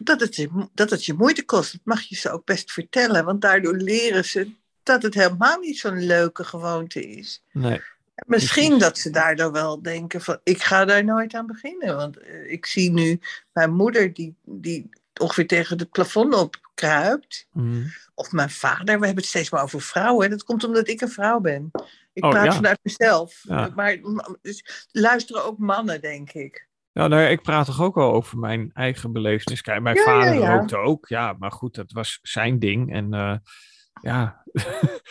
dat 0.06 0.20
het, 0.20 0.48
dat 0.74 0.90
het 0.90 1.06
je 1.06 1.14
moeite 1.14 1.46
kost. 1.46 1.72
Dat 1.72 1.82
mag 1.84 2.02
je 2.02 2.16
ze 2.16 2.32
ook 2.32 2.46
best 2.46 2.72
vertellen, 2.72 3.26
want 3.26 3.42
daardoor 3.42 3.76
leren 3.76 4.26
ze 4.26 4.52
dat 4.84 5.04
het 5.04 5.14
helemaal 5.14 5.60
niet 5.60 5.80
zo'n 5.80 6.06
leuke 6.06 6.44
gewoonte 6.44 7.08
is. 7.08 7.44
Nee. 7.52 7.82
Misschien 8.26 8.80
dat 8.80 8.98
ze 8.98 9.10
daardoor 9.10 9.52
wel 9.52 9.82
denken 9.82 10.22
van, 10.22 10.40
ik 10.44 10.64
ga 10.64 10.86
daar 10.86 11.04
nooit 11.04 11.34
aan 11.34 11.48
beginnen. 11.48 11.96
Want 11.96 12.18
eh, 12.18 12.52
ik 12.52 12.66
zie 12.66 12.92
nu 12.92 13.20
mijn 13.54 13.74
moeder 13.74 14.14
die, 14.14 14.36
die 14.44 14.90
ongeveer 15.22 15.48
tegen 15.48 15.78
het 15.78 15.92
plafond 15.92 16.34
opkruipt. 16.34 17.48
Mm. 17.52 17.92
Of 18.16 18.32
mijn 18.32 18.50
vader, 18.50 18.86
we 18.86 19.06
hebben 19.06 19.16
het 19.16 19.26
steeds 19.26 19.50
maar 19.50 19.64
over 19.64 19.82
vrouwen. 19.82 20.30
Dat 20.30 20.44
komt 20.44 20.64
omdat 20.64 20.88
ik 20.88 21.02
een 21.02 21.10
vrouw 21.10 21.40
ben. 21.40 21.72
Ik 22.14 22.24
oh, 22.24 22.30
praat 22.30 22.46
ja. 22.46 22.54
vanuit 22.54 22.80
mezelf. 22.82 23.40
Ja. 23.42 23.72
Maar 23.76 24.00
dus 24.42 24.88
luisteren 24.92 25.46
ook 25.46 25.58
mannen, 25.58 26.02
denk 26.02 26.32
ik. 26.32 26.68
Ja, 26.94 27.08
nou, 27.08 27.24
ik 27.24 27.42
praat 27.42 27.66
toch 27.66 27.82
ook 27.82 27.98
al 27.98 28.14
over 28.14 28.38
mijn 28.38 28.72
eigen 28.74 29.12
belevenis. 29.12 29.62
Kijk, 29.62 29.82
mijn 29.82 29.96
ja, 29.96 30.04
vader 30.04 30.34
ja, 30.34 30.40
ja. 30.40 30.56
rookte 30.56 30.78
ook, 30.78 31.08
ja, 31.08 31.36
maar 31.40 31.52
goed, 31.52 31.76
dat 31.76 31.92
was 31.92 32.20
zijn 32.22 32.60
ding. 32.60 32.94
En 32.94 33.14
uh, 33.14 33.36
ja. 34.02 34.44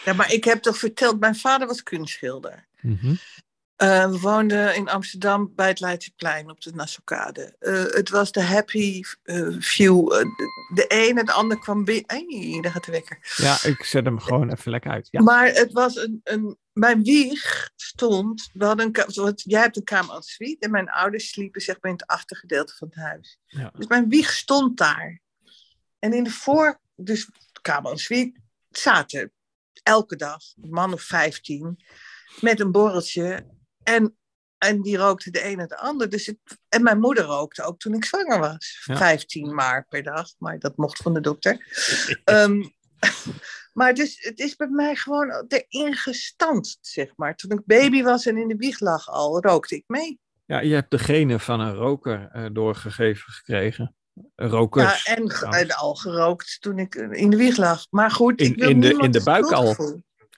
ja, 0.05 0.12
maar 0.12 0.33
ik 0.33 0.45
heb 0.45 0.62
toch 0.62 0.77
verteld, 0.77 1.21
mijn 1.21 1.37
vader 1.37 1.67
was 1.67 1.83
kunstschilder. 1.83 2.65
Mm 2.83 2.99
-hmm. 3.01 3.19
Uh, 3.83 4.11
we 4.11 4.19
woonden 4.21 4.75
in 4.75 4.89
Amsterdam 4.89 5.53
bij 5.55 5.69
het 5.69 5.81
Leidseplein 5.81 6.51
op 6.51 6.61
de 6.61 6.73
Nassaukade. 6.75 7.57
Uh, 7.61 7.83
het 7.83 8.09
was 8.09 8.33
de 8.33 8.43
happy 8.43 9.03
view. 9.59 10.09
De, 10.09 10.27
de 10.75 10.85
een 10.89 11.19
en 11.19 11.25
de 11.27 11.33
ander 11.33 11.59
kwam 11.59 11.85
binnen. 11.85 12.05
Hey, 12.07 12.59
daar 12.61 12.73
gaat 12.73 12.85
de 12.85 12.93
wekker. 12.93 13.19
Ja, 13.37 13.59
ik 13.62 13.85
zet 13.85 14.05
hem 14.05 14.19
gewoon 14.19 14.51
even 14.51 14.71
lekker 14.71 14.91
uit. 14.91 15.09
Ja. 15.11 15.23
Maar 15.23 15.47
het 15.47 15.73
was 15.73 15.97
een, 15.97 16.21
een 16.25 16.57
mijn 16.73 17.03
wieg 17.03 17.71
stond, 17.77 18.51
we 18.53 18.65
hadden 18.65 18.91
een, 18.93 19.33
jij 19.37 19.61
hebt 19.61 19.77
een 19.77 19.85
kamer 19.85 20.11
als 20.11 20.33
suite 20.33 20.65
en 20.65 20.71
mijn 20.71 20.91
ouders 20.91 21.29
sliepen 21.29 21.61
zeg 21.61 21.77
maar 21.81 21.91
in 21.91 21.97
het 21.97 22.07
achtergedeelte 22.07 22.75
van 22.77 22.89
het 22.89 22.97
huis. 22.97 23.39
Ja. 23.47 23.73
Dus 23.77 23.87
mijn 23.87 24.09
wieg 24.09 24.33
stond 24.33 24.77
daar. 24.77 25.21
En 25.99 26.12
in 26.12 26.25
de 26.25 26.31
voor, 26.31 26.81
dus 26.97 27.31
kamer 27.62 27.91
en 27.91 27.99
suite, 27.99 28.41
zaten 28.71 29.33
elke 29.83 30.17
dag 30.17 30.41
een 30.62 30.71
man 30.71 30.93
of 30.93 31.03
vijftien 31.03 31.85
met 32.41 32.61
een 32.61 32.73
borreltje 32.73 33.47
en, 33.85 34.17
en 34.59 34.83
die 34.83 34.97
rookte 34.97 35.31
de 35.31 35.47
een 35.47 35.61
en 35.61 35.69
de 35.69 35.79
ander. 35.79 36.09
Dus 36.09 36.35
en 36.69 36.83
mijn 36.83 37.01
moeder 37.01 37.25
rookte 37.25 37.62
ook 37.62 37.79
toen 37.79 37.95
ik 37.95 38.05
zwanger 38.05 38.39
was. 38.39 38.83
Ja. 38.85 38.97
15 38.97 39.55
maar 39.55 39.87
per 39.89 40.03
dag, 40.03 40.29
maar 40.39 40.59
dat 40.59 40.77
mocht 40.77 41.03
van 41.03 41.15
de 41.15 41.21
dokter. 41.21 41.67
um, 42.25 42.73
Maar 43.73 43.95
dus, 43.95 44.17
het 44.21 44.39
is 44.39 44.57
bij 44.57 44.69
mij 44.69 44.95
gewoon 44.95 45.45
erin 45.49 45.95
gestand, 45.95 46.79
zeg 46.81 47.12
maar. 47.17 47.37
Toen 47.37 47.51
ik 47.51 47.61
baby 47.65 48.03
was 48.03 48.27
en 48.27 48.37
in 48.37 48.49
de 48.49 48.57
wieg 48.57 48.81
lag 48.81 49.09
al, 49.09 49.41
rookte 49.41 49.77
ik 49.77 49.85
mee. 49.87 50.21
Ja, 50.47 50.61
je 50.61 50.75
hebt 50.75 50.91
de 50.91 50.99
genen 50.99 51.41
van 51.41 51.61
een 51.61 51.75
roker 51.75 52.31
uh, 52.33 52.47
doorgegeven 52.53 53.33
gekregen. 53.33 53.95
Rokers. 54.35 55.05
Ja, 55.05 55.15
en, 55.15 55.27
en, 55.29 55.71
al 55.71 55.95
gerookt 55.95 56.57
toen 56.61 56.79
ik 56.79 56.95
in 56.95 57.31
de 57.31 57.37
wieg 57.37 57.57
lag. 57.57 57.87
Maar 57.91 58.11
goed, 58.11 58.41
in, 58.41 58.51
ik 58.51 58.59
wil 58.59 58.69
in, 58.69 58.81
de, 58.81 58.99
in 58.99 59.11
de 59.11 59.23
buik 59.23 59.53
al. 59.53 59.77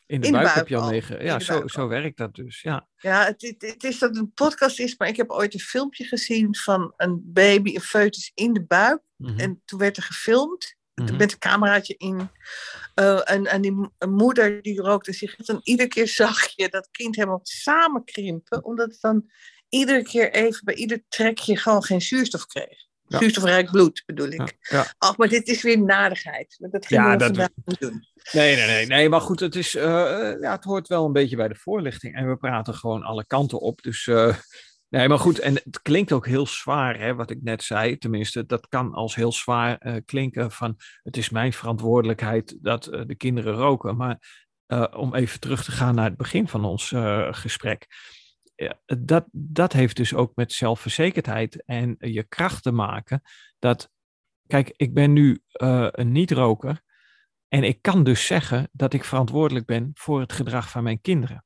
In 0.06 0.20
de, 0.20 0.26
in 0.26 0.32
buik, 0.32 0.44
buik 0.44 0.56
heb 0.56 0.68
je 0.68 0.76
al 0.76 0.90
negen. 0.90 1.24
Ja, 1.24 1.38
zo, 1.38 1.66
zo 1.66 1.88
werkt 1.88 2.16
dat 2.16 2.34
dus. 2.34 2.60
Ja, 2.60 2.88
ja 2.96 3.24
het, 3.24 3.42
het, 3.42 3.62
het, 3.62 3.84
is 3.84 3.98
dat 3.98 4.08
het 4.08 4.18
een 4.18 4.32
podcast 4.32 4.80
is, 4.80 4.96
maar 4.96 5.08
ik 5.08 5.16
heb 5.16 5.30
ooit 5.30 5.54
een 5.54 5.60
filmpje 5.60 6.04
gezien 6.04 6.56
van 6.56 6.92
een 6.96 7.22
baby, 7.24 7.74
een 7.74 7.80
foetus 7.80 8.30
in 8.34 8.52
de 8.52 8.64
buik. 8.64 9.00
Mm 9.16 9.28
-hmm. 9.28 9.38
En 9.38 9.62
toen 9.64 9.78
werd 9.78 9.96
er 9.96 10.02
gefilmd 10.02 10.76
Mhm. 10.94 11.16
met 11.16 11.32
een 11.32 11.38
cameraatje 11.38 11.94
in. 11.96 12.30
Uh, 12.94 13.30
en, 13.30 13.46
en 13.46 13.60
die 13.60 13.90
moeder 14.08 14.62
die 14.62 14.80
rookte 14.80 15.12
sigaret. 15.12 15.48
En 15.48 15.60
iedere 15.62 15.88
keer 15.88 16.08
zag 16.22 16.56
je 16.56 16.68
dat 16.68 16.88
kind 16.90 17.16
helemaal 17.16 17.40
samenkrimpen. 17.42 18.64
Omdat 18.64 18.90
het 18.90 19.00
dan 19.00 19.30
iedere 19.68 20.02
keer 20.02 20.32
even 20.32 20.64
bij 20.64 20.74
ieder 20.74 21.04
trekje 21.08 21.56
gewoon 21.56 21.84
geen 21.84 22.00
zuurstof 22.00 22.46
kreeg. 22.46 22.83
Ja. 23.06 23.18
Zuurstofrijk 23.18 23.70
bloed 23.70 24.02
bedoel 24.06 24.28
ik. 24.28 24.56
Ja. 24.60 24.86
Ach, 24.98 25.16
maar 25.16 25.28
dit 25.28 25.48
is 25.48 25.62
weer 25.62 25.80
nadigheid. 25.82 26.56
Dat 26.70 26.86
ging 26.86 27.00
Ja, 27.02 27.10
we 27.16 27.16
dat- 27.32 27.50
doen. 27.78 28.04
Nee, 28.32 28.56
nee, 28.56 28.66
nee, 28.66 28.86
nee. 28.86 29.08
Maar 29.08 29.20
goed, 29.20 29.40
het, 29.40 29.54
is, 29.56 29.74
eh, 29.74 29.82
ja, 30.40 30.52
het 30.52 30.64
hoort 30.64 30.88
wel 30.88 31.04
een 31.06 31.12
beetje 31.12 31.36
bij 31.36 31.48
de 31.48 31.54
voorlichting. 31.54 32.14
En 32.16 32.28
we 32.28 32.36
praten 32.36 32.74
gewoon 32.74 33.02
alle 33.02 33.26
kanten 33.26 33.60
op. 33.60 33.82
Dus 33.82 34.06
eh, 34.06 34.36
nee, 34.88 35.08
maar 35.08 35.18
goed. 35.18 35.38
En 35.38 35.54
het 35.54 35.82
klinkt 35.82 36.12
ook 36.12 36.26
heel 36.26 36.46
zwaar, 36.46 36.98
hè, 36.98 37.14
wat 37.14 37.30
ik 37.30 37.42
net 37.42 37.62
zei. 37.62 37.98
Tenminste, 37.98 38.46
dat 38.46 38.68
kan 38.68 38.92
als 38.92 39.14
heel 39.14 39.32
zwaar 39.32 39.78
eh, 39.78 39.94
klinken. 40.04 40.50
Van 40.50 40.76
het 41.02 41.16
is 41.16 41.30
mijn 41.30 41.52
verantwoordelijkheid 41.52 42.56
dat 42.60 42.86
eh, 42.86 43.00
de 43.06 43.14
kinderen 43.16 43.54
roken. 43.54 43.96
Maar 43.96 44.42
eh, 44.66 44.84
om 44.96 45.14
even 45.14 45.40
terug 45.40 45.64
te 45.64 45.72
gaan 45.72 45.94
naar 45.94 46.04
het 46.08 46.16
begin 46.16 46.48
van 46.48 46.64
ons 46.64 46.92
eh, 46.92 47.28
gesprek. 47.30 47.86
Ja, 48.56 48.80
dat, 48.98 49.24
dat 49.32 49.72
heeft 49.72 49.96
dus 49.96 50.14
ook 50.14 50.32
met 50.34 50.52
zelfverzekerdheid 50.52 51.64
en 51.64 51.96
je 51.98 52.22
kracht 52.22 52.62
te 52.62 52.72
maken. 52.72 53.22
Dat, 53.58 53.90
kijk, 54.46 54.72
ik 54.76 54.94
ben 54.94 55.12
nu 55.12 55.42
eh, 55.52 55.88
een 55.90 56.12
niet-roker. 56.12 56.82
En 57.48 57.62
ik 57.64 57.82
kan 57.82 58.04
dus 58.04 58.26
zeggen 58.26 58.68
dat 58.72 58.92
ik 58.92 59.04
verantwoordelijk 59.04 59.66
ben 59.66 59.90
voor 59.94 60.20
het 60.20 60.32
gedrag 60.32 60.70
van 60.70 60.82
mijn 60.82 61.00
kinderen. 61.00 61.44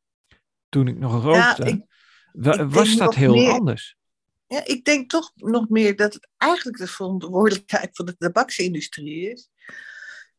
Toen 0.69 0.89
ik 0.89 0.99
nog 0.99 1.23
rookte, 1.23 1.65
ik- 1.65 1.85
wa- 2.33 2.51
ik 2.53 2.57
denk 2.59 2.71
was 2.73 2.97
dat 2.97 3.15
heel 3.15 3.35
meer- 3.35 3.51
anders. 3.51 3.97
Ja, 4.47 4.65
ik 4.67 4.85
denk 4.85 5.11
toch 5.11 5.33
nog 5.35 5.69
meer 5.69 5.97
dat 5.97 6.15
het 6.15 6.29
eigenlijk 6.37 6.79
de 6.79 6.87
verantwoordelijkheid 6.87 7.97
van 7.97 8.07
de 8.07 8.17
tabaksindustrie 8.17 9.31
is. 9.31 9.51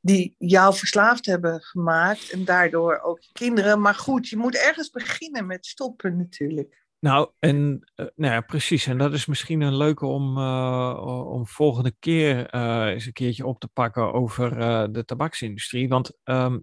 Die 0.01 0.35
jou 0.37 0.75
verslaafd 0.75 1.25
hebben 1.25 1.61
gemaakt 1.61 2.29
en 2.29 2.45
daardoor 2.45 2.99
ook 2.99 3.21
je 3.21 3.29
kinderen. 3.33 3.81
Maar 3.81 3.95
goed, 3.95 4.27
je 4.27 4.37
moet 4.37 4.55
ergens 4.55 4.89
beginnen 4.89 5.45
met 5.45 5.65
stoppen 5.65 6.17
natuurlijk. 6.17 6.79
Nou, 6.99 7.29
en 7.39 7.89
eh, 7.95 8.05
nou 8.15 8.33
ja, 8.33 8.41
precies. 8.41 8.85
En 8.85 8.97
dat 8.97 9.13
is 9.13 9.25
misschien 9.25 9.61
een 9.61 9.77
leuke 9.77 10.05
om, 10.05 10.37
eh, 10.37 11.25
om 11.27 11.47
volgende 11.47 11.95
keer 11.99 12.49
eh, 12.49 12.85
eens 12.85 13.05
een 13.05 13.13
keertje 13.13 13.45
op 13.45 13.59
te 13.59 13.67
pakken 13.67 14.13
over 14.13 14.49
de 14.91 15.05
tabaksindustrie. 15.05 15.89
Want 15.89 16.11
ehm, 16.23 16.59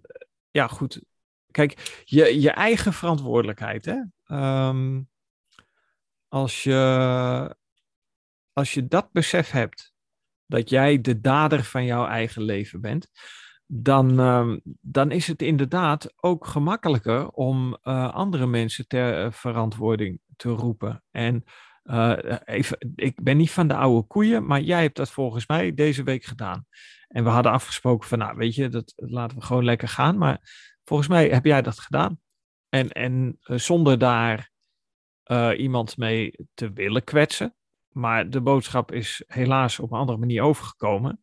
ja, 0.50 0.66
goed. 0.66 1.02
Kijk, 1.50 2.02
je, 2.04 2.40
je 2.40 2.50
eigen 2.50 2.92
verantwoordelijkheid, 2.92 3.84
hè. 3.84 4.02
Ehm, 4.26 5.02
als 6.28 6.62
je, 6.62 7.56
als 8.52 8.74
je 8.74 8.86
dat 8.86 9.12
besef 9.12 9.50
hebt, 9.50 9.94
dat 10.46 10.70
jij 10.70 11.00
de 11.00 11.20
dader 11.20 11.64
van 11.64 11.84
jouw 11.84 12.06
eigen 12.06 12.42
leven 12.42 12.80
bent, 12.80 13.10
dan, 13.66 14.20
ehm, 14.20 14.58
dan 14.80 15.10
is 15.10 15.26
het 15.26 15.42
inderdaad 15.42 16.12
ook 16.16 16.46
gemakkelijker 16.46 17.28
om 17.28 17.78
eh, 17.82 18.14
andere 18.14 18.46
mensen 18.46 18.86
ter 18.88 19.24
eh, 19.24 19.32
verantwoording 19.32 20.20
te 20.36 20.48
roepen. 20.48 21.04
En 21.10 21.44
eh, 21.82 22.38
even, 22.44 22.92
ik 22.94 23.22
ben 23.22 23.36
niet 23.36 23.50
van 23.50 23.68
de 23.68 23.74
oude 23.76 24.06
koeien, 24.06 24.46
maar 24.46 24.60
jij 24.60 24.82
hebt 24.82 24.96
dat 24.96 25.10
volgens 25.10 25.46
mij 25.46 25.74
deze 25.74 26.02
week 26.02 26.24
gedaan. 26.24 26.66
En 27.08 27.24
we 27.24 27.30
hadden 27.30 27.52
afgesproken 27.52 28.08
van, 28.08 28.18
nou 28.18 28.36
weet 28.36 28.54
je, 28.54 28.68
dat 28.68 28.92
laten 28.96 29.38
we 29.38 29.44
gewoon 29.44 29.64
lekker 29.64 29.88
gaan. 29.88 30.18
Maar 30.18 30.40
volgens 30.84 31.08
mij 31.08 31.28
heb 31.28 31.44
jij 31.44 31.62
dat 31.62 31.78
gedaan. 31.78 32.20
En, 32.68 32.90
en 32.90 33.38
zonder 33.40 33.98
daar 33.98 34.50
iemand 35.56 35.96
mee 35.96 36.34
te 36.54 36.72
willen 36.72 37.04
kwetsen. 37.04 37.54
Maar 37.96 38.30
de 38.30 38.40
boodschap 38.40 38.92
is 38.92 39.22
helaas 39.26 39.78
op 39.78 39.92
een 39.92 39.98
andere 39.98 40.18
manier 40.18 40.42
overgekomen. 40.42 41.22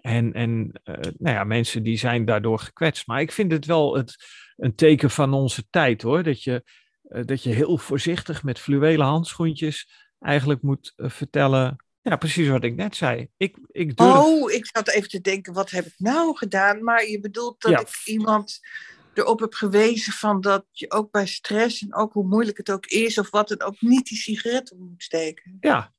En, 0.00 0.32
en 0.32 0.80
uh, 0.84 0.94
nou 0.94 1.36
ja, 1.36 1.44
mensen 1.44 1.82
die 1.82 1.96
zijn 1.96 2.24
daardoor 2.24 2.58
gekwetst. 2.58 3.06
Maar 3.06 3.20
ik 3.20 3.32
vind 3.32 3.52
het 3.52 3.66
wel 3.66 3.96
het, 3.96 4.24
een 4.56 4.74
teken 4.74 5.10
van 5.10 5.32
onze 5.32 5.68
tijd 5.70 6.02
hoor. 6.02 6.22
Dat 6.22 6.42
je, 6.42 6.64
uh, 7.08 7.24
dat 7.24 7.42
je 7.42 7.50
heel 7.50 7.78
voorzichtig 7.78 8.42
met 8.42 8.58
fluwelen 8.58 9.06
handschoentjes 9.06 9.90
eigenlijk 10.18 10.62
moet 10.62 10.92
uh, 10.96 11.10
vertellen. 11.10 11.84
Ja, 12.00 12.16
precies 12.16 12.48
wat 12.48 12.64
ik 12.64 12.74
net 12.74 12.96
zei. 12.96 13.28
Ik, 13.36 13.58
ik 13.66 13.96
durf... 13.96 14.16
Oh, 14.16 14.50
ik 14.50 14.66
zat 14.66 14.88
even 14.88 15.08
te 15.08 15.20
denken, 15.20 15.52
wat 15.52 15.70
heb 15.70 15.86
ik 15.86 15.94
nou 15.96 16.36
gedaan? 16.36 16.84
Maar 16.84 17.08
je 17.08 17.20
bedoelt 17.20 17.60
dat 17.60 17.72
ja. 17.72 17.80
ik 17.80 18.00
iemand 18.04 18.60
erop 19.14 19.40
heb 19.40 19.54
gewezen 19.54 20.12
van 20.12 20.40
dat 20.40 20.64
je 20.70 20.90
ook 20.90 21.10
bij 21.10 21.26
stress 21.26 21.82
en 21.82 21.94
ook 21.94 22.12
hoe 22.12 22.26
moeilijk 22.26 22.56
het 22.56 22.70
ook 22.70 22.86
is 22.86 23.18
of 23.18 23.30
wat 23.30 23.48
het 23.48 23.62
ook 23.62 23.80
niet 23.80 24.06
die 24.06 24.18
sigaretten 24.18 24.78
moet 24.78 25.02
steken. 25.02 25.56
Ja, 25.60 25.94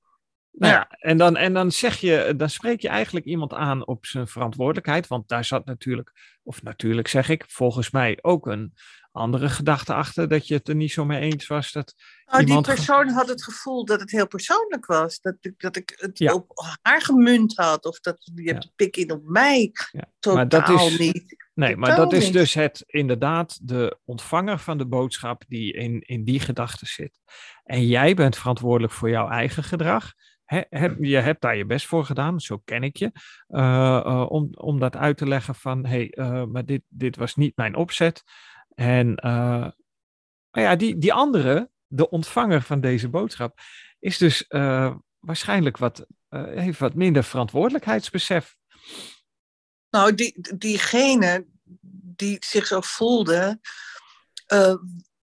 nou 0.57 0.73
ja, 0.73 0.87
en 0.89 1.17
dan, 1.17 1.37
en 1.37 1.53
dan 1.53 1.71
zeg 1.71 1.97
je, 1.97 2.33
dan 2.37 2.49
spreek 2.49 2.81
je 2.81 2.87
eigenlijk 2.87 3.25
iemand 3.25 3.53
aan 3.53 3.87
op 3.87 4.05
zijn 4.05 4.27
verantwoordelijkheid. 4.27 5.07
Want 5.07 5.27
daar 5.27 5.45
zat 5.45 5.65
natuurlijk, 5.65 6.11
of 6.43 6.63
natuurlijk 6.63 7.07
zeg 7.07 7.29
ik, 7.29 7.45
volgens 7.47 7.91
mij 7.91 8.19
ook 8.21 8.47
een 8.47 8.73
andere 9.13 9.49
gedachte 9.49 9.93
achter. 9.93 10.27
Dat 10.27 10.47
je 10.47 10.53
het 10.53 10.67
er 10.67 10.75
niet 10.75 10.91
zo 10.91 11.05
mee 11.05 11.19
eens 11.19 11.47
was. 11.47 11.71
Dat 11.71 11.93
oh, 12.25 12.39
iemand... 12.39 12.65
Die 12.65 12.75
persoon 12.75 13.09
had 13.09 13.27
het 13.27 13.43
gevoel 13.43 13.85
dat 13.85 13.99
het 13.99 14.11
heel 14.11 14.27
persoonlijk 14.27 14.85
was. 14.85 15.19
Dat, 15.21 15.35
dat 15.57 15.75
ik 15.75 15.93
het 15.95 16.19
ja. 16.19 16.33
op 16.33 16.77
haar 16.81 17.01
gemunt 17.01 17.57
had. 17.57 17.85
Of 17.85 17.99
dat 17.99 18.31
je 18.33 18.51
hebt 18.51 18.63
ja. 18.63 18.69
pik 18.75 18.97
in 18.97 19.11
op 19.11 19.23
mij. 19.23 19.71
Ja. 19.91 20.05
Totaal 20.19 20.35
maar 20.35 20.49
dat 20.49 20.69
is, 20.69 20.97
niet. 20.97 21.35
Nee, 21.53 21.77
maar 21.77 21.95
dat 21.95 22.13
is 22.13 22.31
dus 22.31 22.53
het, 22.53 22.83
inderdaad 22.85 23.67
de 23.67 23.97
ontvanger 24.05 24.59
van 24.59 24.77
de 24.77 24.85
boodschap 24.85 25.43
die 25.47 25.73
in, 25.73 26.01
in 26.01 26.23
die 26.23 26.39
gedachte 26.39 26.85
zit. 26.85 27.19
En 27.63 27.87
jij 27.87 28.13
bent 28.13 28.37
verantwoordelijk 28.37 28.93
voor 28.93 29.09
jouw 29.09 29.29
eigen 29.29 29.63
gedrag. 29.63 30.13
He, 30.53 30.63
heb, 30.69 30.97
je 30.99 31.17
hebt 31.17 31.41
daar 31.41 31.55
je 31.55 31.65
best 31.65 31.85
voor 31.87 32.05
gedaan, 32.05 32.39
zo 32.39 32.57
ken 32.57 32.83
ik 32.83 32.97
je, 32.97 33.11
uh, 33.49 34.03
uh, 34.05 34.25
om, 34.29 34.49
om 34.53 34.79
dat 34.79 34.95
uit 34.95 35.17
te 35.17 35.27
leggen 35.27 35.55
van, 35.55 35.85
hé, 35.85 35.89
hey, 35.89 36.27
uh, 36.27 36.45
maar 36.45 36.65
dit, 36.65 36.81
dit 36.87 37.15
was 37.15 37.35
niet 37.35 37.57
mijn 37.57 37.75
opzet. 37.75 38.23
En 38.75 39.13
maar 40.51 40.63
ja, 40.63 40.75
die, 40.75 40.97
die 40.97 41.13
andere, 41.13 41.69
de 41.87 42.09
ontvanger 42.09 42.61
van 42.61 42.81
deze 42.81 43.09
boodschap, 43.09 43.59
is 43.99 44.17
dus 44.17 44.45
waarschijnlijk 45.19 45.77
wat, 45.77 46.05
heeft 46.29 46.79
wat 46.79 46.93
minder 46.93 47.23
verantwoordelijkheidsbesef. 47.23 48.55
Nou, 49.89 50.15
die, 50.15 50.57
diegene 50.57 51.45
die 52.15 52.37
zich 52.39 52.67
zo 52.67 52.81
voelde, 52.81 53.59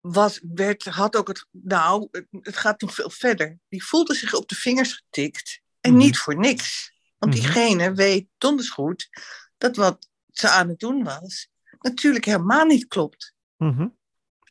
was, 0.01 0.39
werd, 0.53 0.83
had 0.83 1.15
ook 1.15 1.27
het, 1.27 1.45
nou, 1.51 2.07
het, 2.11 2.27
het, 2.31 2.57
gaat 2.57 2.81
nog 2.81 2.93
veel 2.93 3.09
verder. 3.09 3.59
Die 3.69 3.83
voelde 3.83 4.13
zich 4.13 4.33
op 4.33 4.47
de 4.47 4.55
vingers 4.55 4.93
getikt 4.93 5.61
en 5.81 5.91
mm-hmm. 5.91 6.05
niet 6.05 6.17
voor 6.17 6.35
niks. 6.37 6.93
Want 7.17 7.33
mm-hmm. 7.33 7.51
diegene 7.51 7.93
weet 7.93 8.27
donders 8.37 8.69
goed 8.69 9.09
dat 9.57 9.75
wat 9.75 10.09
ze 10.31 10.49
aan 10.49 10.69
het 10.69 10.79
doen 10.79 11.03
was, 11.03 11.49
natuurlijk 11.79 12.25
helemaal 12.25 12.65
niet 12.65 12.87
klopt. 12.87 13.33
Mm-hmm. 13.57 13.97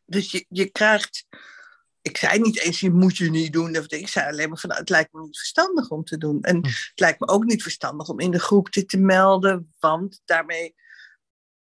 Dus 0.04 0.30
je, 0.30 0.44
je 0.48 0.70
krijgt, 0.70 1.26
ik 2.02 2.16
zei 2.16 2.40
niet 2.40 2.60
eens, 2.60 2.80
je 2.80 2.90
moet 2.90 3.16
je 3.16 3.30
niet 3.30 3.52
doen. 3.52 3.74
Ik 3.74 4.08
zei 4.08 4.30
alleen 4.30 4.48
maar 4.48 4.58
van, 4.58 4.72
het 4.72 4.88
lijkt 4.88 5.12
me 5.12 5.20
niet 5.20 5.38
verstandig 5.38 5.88
om 5.88 6.04
te 6.04 6.18
doen. 6.18 6.42
En 6.42 6.56
het 6.66 6.92
lijkt 6.94 7.20
me 7.20 7.26
ook 7.26 7.44
niet 7.44 7.62
verstandig 7.62 8.08
om 8.08 8.20
in 8.20 8.30
de 8.30 8.40
groep 8.40 8.72
dit 8.72 8.88
te 8.88 8.98
melden, 8.98 9.74
want 9.78 10.20
daarmee 10.24 10.74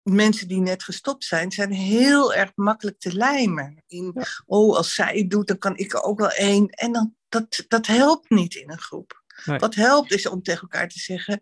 mensen 0.02 0.48
die 0.48 0.60
net 0.60 0.82
gestopt 0.82 1.24
zijn, 1.24 1.52
zijn 1.52 1.72
heel 1.72 2.34
erg 2.34 2.52
makkelijk 2.54 2.98
te 2.98 3.16
lijmen. 3.16 3.82
In, 3.86 4.10
ja. 4.14 4.24
oh, 4.46 4.76
als 4.76 4.94
zij 4.94 5.16
het 5.16 5.30
doet, 5.30 5.46
dan 5.46 5.58
kan 5.58 5.76
ik 5.76 5.92
er 5.92 6.02
ook 6.02 6.18
wel 6.18 6.30
één. 6.30 6.68
En 6.68 6.92
dan, 6.92 7.14
dat, 7.28 7.64
dat 7.68 7.86
helpt 7.86 8.30
niet 8.30 8.54
in 8.54 8.70
een 8.70 8.78
groep. 8.78 9.22
Nee. 9.44 9.58
Wat 9.58 9.74
helpt 9.74 10.12
is 10.12 10.28
om 10.28 10.42
tegen 10.42 10.62
elkaar 10.62 10.88
te 10.88 10.98
zeggen, 10.98 11.40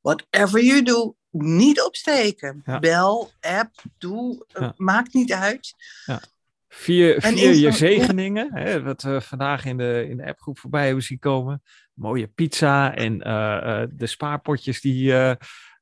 whatever 0.00 0.62
you 0.62 0.82
do, 0.82 1.16
niet 1.30 1.80
opsteken. 1.80 2.62
Ja. 2.64 2.78
Bel, 2.78 3.30
app, 3.40 3.82
doe, 3.98 4.44
ja. 4.46 4.72
maakt 4.76 5.14
niet 5.14 5.32
uit. 5.32 5.74
Vier, 6.68 7.20
vier 7.20 7.54
je 7.54 7.72
zegeningen, 7.72 8.54
hè, 8.54 8.82
wat 8.82 9.02
we 9.02 9.20
vandaag 9.20 9.64
in 9.64 9.76
de, 9.76 10.06
in 10.08 10.16
de 10.16 10.26
appgroep 10.26 10.58
voorbij 10.58 10.86
hebben 10.86 11.04
zien 11.04 11.18
komen. 11.18 11.62
Mooie 11.92 12.26
pizza 12.26 12.94
en 12.94 13.28
uh, 13.28 13.60
uh, 13.64 13.82
de 13.90 14.06
spaarpotjes 14.06 14.80
die... 14.80 15.12
Uh, 15.12 15.32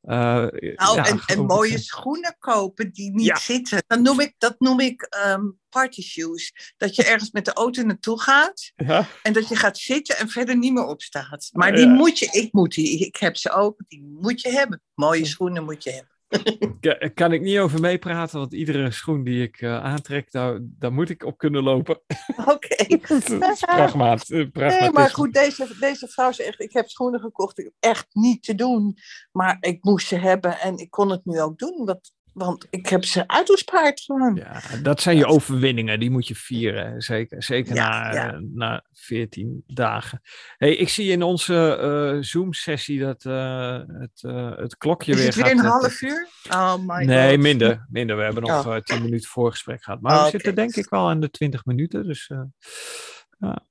nou, 0.04 0.50
ja, 0.76 1.06
en, 1.06 1.20
en, 1.26 1.44
mooie 1.44 1.78
schoenen 1.78 2.36
kopen 2.38 2.92
die 2.92 3.10
niet 3.10 3.26
ja. 3.26 3.36
zitten. 3.36 3.82
Dan 3.86 4.02
noem 4.02 4.20
ik, 4.20 4.34
dat 4.38 4.54
noem 4.58 4.80
ik 4.80 5.16
um, 5.26 5.58
party 5.68 6.02
shoes. 6.02 6.72
Dat 6.76 6.94
je 6.96 7.04
ergens 7.04 7.30
met 7.30 7.44
de 7.44 7.52
auto 7.52 7.82
naartoe 7.82 8.20
gaat. 8.20 8.72
Ja. 8.76 9.06
En 9.22 9.32
dat 9.32 9.48
je 9.48 9.56
gaat 9.56 9.78
zitten 9.78 10.16
en 10.16 10.28
verder 10.28 10.56
niet 10.56 10.72
meer 10.72 10.86
opstaat. 10.86 11.48
Maar 11.52 11.72
die 11.72 11.86
moet 11.86 12.18
je, 12.18 12.26
ik 12.26 12.52
moet 12.52 12.74
die, 12.74 12.98
ik 13.06 13.16
heb 13.16 13.36
ze 13.36 13.50
ook, 13.50 13.82
die 13.88 14.02
moet 14.20 14.40
je 14.40 14.50
hebben. 14.50 14.82
Mooie 14.94 15.24
schoenen 15.24 15.64
moet 15.64 15.82
je 15.84 15.90
hebben. 15.90 16.13
Daar 16.80 17.10
kan 17.10 17.32
ik 17.32 17.40
niet 17.40 17.58
over 17.58 17.80
meepraten, 17.80 18.38
want 18.38 18.52
iedere 18.52 18.90
schoen 18.90 19.24
die 19.24 19.42
ik 19.42 19.60
uh, 19.60 19.84
aantrek, 19.84 20.30
daar, 20.32 20.58
daar 20.62 20.92
moet 20.92 21.10
ik 21.10 21.24
op 21.24 21.38
kunnen 21.38 21.62
lopen. 21.62 22.00
Oké. 22.36 22.50
Okay. 22.50 22.98
pragmaat, 23.58 24.28
nee, 24.28 24.90
maar 24.90 25.10
goed, 25.10 25.32
deze, 25.32 25.76
deze 25.80 26.08
vrouw 26.08 26.32
zegt, 26.32 26.60
ik 26.60 26.72
heb 26.72 26.88
schoenen 26.88 27.20
gekocht, 27.20 27.70
echt 27.80 28.06
niet 28.12 28.42
te 28.42 28.54
doen. 28.54 28.96
Maar 29.32 29.56
ik 29.60 29.84
moest 29.84 30.06
ze 30.06 30.16
hebben 30.16 30.60
en 30.60 30.76
ik 30.76 30.90
kon 30.90 31.10
het 31.10 31.24
nu 31.24 31.40
ook 31.40 31.58
doen, 31.58 31.84
want, 31.84 32.12
want 32.34 32.66
ik 32.70 32.88
heb 32.88 33.04
ze 33.04 33.28
uitgespaard 33.28 34.00
gewoon. 34.00 34.34
Ja, 34.34 34.60
dat 34.82 35.00
zijn 35.00 35.16
je 35.16 35.26
overwinningen, 35.26 36.00
die 36.00 36.10
moet 36.10 36.28
je 36.28 36.34
vieren, 36.34 37.02
zeker, 37.02 37.42
zeker 37.42 37.74
ja, 37.74 37.88
na, 37.88 38.12
ja. 38.12 38.40
na 38.52 38.84
14 38.92 39.64
dagen. 39.66 40.20
Hey, 40.56 40.74
ik 40.74 40.88
zie 40.88 41.10
in 41.10 41.22
onze 41.22 41.78
uh, 42.14 42.22
Zoom-sessie 42.22 43.00
dat 43.00 43.24
uh, 43.24 43.80
het, 43.86 44.22
uh, 44.22 44.56
het 44.56 44.76
klokje 44.76 45.12
Is 45.12 45.18
weer 45.18 45.26
het 45.26 45.34
weer 45.34 45.44
gaat... 45.44 45.58
een 45.58 45.64
half 45.64 46.00
uur? 46.00 46.28
Oh 46.50 46.76
my 46.86 47.04
nee, 47.04 47.30
God. 47.30 47.40
minder, 47.40 47.86
minder. 47.90 48.16
We 48.16 48.22
hebben 48.22 48.42
nog 48.42 48.66
oh. 48.66 48.76
10 48.76 49.02
minuten 49.02 49.28
voorgesprek 49.28 49.82
gehad. 49.82 50.00
Maar 50.00 50.12
Oh, 50.12 50.18
we 50.18 50.26
oké. 50.26 50.30
zitten 50.30 50.54
denk 50.54 50.74
ik 50.74 50.88
wel 50.88 51.08
aan 51.08 51.20
de 51.20 51.30
20 51.30 51.64
minuten, 51.64 52.06
dus... 52.06 52.30
ja. 53.38 53.66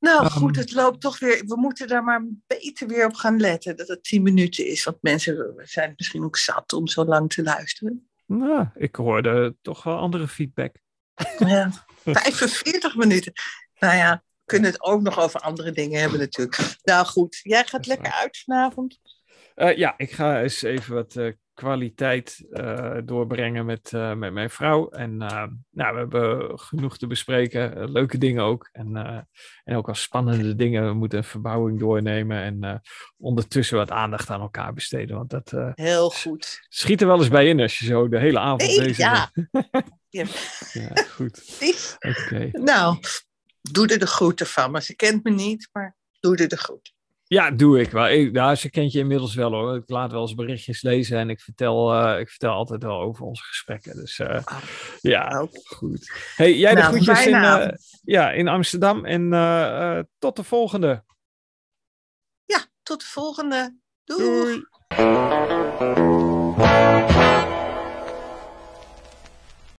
Nou 0.00 0.24
Ehm. 0.24 0.30
goed, 0.30 0.56
het 0.56 0.72
loopt 0.72 1.00
toch 1.00 1.18
weer. 1.18 1.42
We 1.46 1.56
moeten 1.56 1.88
daar 1.88 2.04
maar 2.04 2.26
beter 2.46 2.88
weer 2.88 3.06
op 3.06 3.14
gaan 3.14 3.40
letten. 3.40 3.76
Dat 3.76 3.88
het 3.88 4.04
10 4.04 4.22
minuten 4.22 4.66
is. 4.66 4.84
Want 4.84 4.96
mensen 5.00 5.54
zijn 5.62 5.92
misschien 5.96 6.24
ook 6.24 6.36
zat 6.36 6.72
om 6.72 6.86
zo 6.86 7.04
lang 7.04 7.32
te 7.32 7.42
luisteren. 7.42 8.08
Nou, 8.26 8.66
ik 8.74 8.96
hoorde 8.96 9.56
toch 9.62 9.82
wel 9.82 9.96
andere 9.98 10.28
feedback. 10.28 10.74
Ja, 11.38 11.70
45 12.04 12.96
minuten. 12.96 13.32
Nou 13.78 13.96
ja, 13.96 14.22
we 14.24 14.42
kunnen 14.44 14.70
het 14.70 14.82
ook 14.82 15.02
nog 15.02 15.18
over 15.18 15.40
andere 15.40 15.72
dingen 15.72 16.00
hebben 16.00 16.18
natuurlijk. 16.18 16.76
Nou 16.82 17.06
goed, 17.06 17.40
jij 17.42 17.64
gaat 17.64 17.86
lekker 17.86 18.12
uit 18.12 18.38
vanavond. 18.44 18.98
Uh, 19.56 19.76
ja, 19.76 19.94
ik 19.96 20.10
ga 20.12 20.42
eens 20.42 20.62
even 20.62 20.94
wat 20.94 21.14
uh, 21.14 21.32
kwaliteit 21.58 22.46
uh, 22.50 22.96
doorbrengen 23.04 23.66
met, 23.66 23.92
uh, 23.94 24.14
met 24.14 24.32
mijn 24.32 24.50
vrouw. 24.50 24.88
En 24.88 25.16
nou, 25.16 25.52
we 25.70 25.98
hebben 25.98 26.58
genoeg 26.58 26.98
te 26.98 27.06
bespreken, 27.06 27.90
leuke 27.90 28.18
dingen 28.18 28.42
ook. 28.42 28.68
En, 28.72 28.96
en 29.64 29.76
ook 29.76 29.88
al 29.88 29.94
spannende 29.94 30.54
dingen. 30.54 30.86
We 30.86 30.92
moeten 30.92 31.18
een 31.18 31.24
verbouwing 31.24 31.78
doornemen 31.78 32.42
en 32.42 32.82
ondertussen 33.16 33.76
wat 33.76 33.90
aandacht 33.90 34.30
aan 34.30 34.40
elkaar 34.40 34.72
besteden. 34.72 35.16
Want 35.16 35.30
dat 35.30 35.72
Heel 35.74 36.10
goed. 36.10 36.66
schiet 36.68 37.00
er 37.00 37.06
wel 37.06 37.18
eens 37.18 37.28
bij 37.28 37.48
in 37.48 37.60
als 37.60 37.78
je 37.78 37.84
zo 37.84 38.08
de 38.08 38.18
hele 38.18 38.38
avond 38.38 38.62
Nee, 38.62 38.78
bezig 38.78 38.96
ja. 38.96 39.30
bent. 39.32 39.48
Ja. 40.10 40.24
ja, 40.72 41.02
goed. 41.10 41.58
Oké. 41.98 42.48
Nou, 42.52 42.98
doe 43.60 43.86
er 43.86 43.98
de 43.98 44.06
groeten 44.06 44.46
van. 44.46 44.70
Maar 44.70 44.82
ze 44.82 44.96
kent 44.96 45.24
me 45.24 45.30
niet, 45.30 45.68
maar 45.72 45.96
doe 46.20 46.36
er 46.36 46.48
de 46.48 46.56
groeten. 46.56 46.92
Ja, 47.28 47.50
doe 47.50 47.80
ik 47.80 47.90
wel. 47.90 48.08
Ik, 48.08 48.32
nou, 48.32 48.54
ze 48.54 48.70
kent 48.70 48.92
je 48.92 48.98
inmiddels 48.98 49.34
wel 49.34 49.50
hoor. 49.52 49.76
Ik 49.76 49.88
laat 49.88 50.12
wel 50.12 50.20
eens 50.20 50.34
berichtjes 50.34 50.82
lezen 50.82 51.18
en 51.18 51.30
ik 51.30 51.40
vertel, 51.40 51.94
uh, 51.94 52.18
ik 52.20 52.28
vertel 52.28 52.52
altijd 52.52 52.82
wel 52.82 53.00
over 53.00 53.24
onze 53.24 53.42
gesprekken. 53.42 53.94
Dus 53.96 54.18
uh, 54.18 54.28
Oh, 54.44 54.62
ja, 55.00 55.38
ook. 55.38 55.50
goed. 55.64 56.12
Hey, 56.36 56.56
jij 56.56 56.74
de 56.74 56.80
Nou, 56.80 56.92
groetjes 56.94 57.26
in, 57.26 57.34
uh, 57.34 57.68
ja, 58.02 58.30
in 58.30 58.48
Amsterdam 58.48 59.04
en 59.04 59.30
tot 60.18 60.36
de 60.36 60.44
volgende. 60.44 61.04
Ja, 62.44 62.66
tot 62.82 63.00
de 63.00 63.06
volgende. 63.06 63.78
Doei. 64.04 64.64
Doei. 64.88 65.76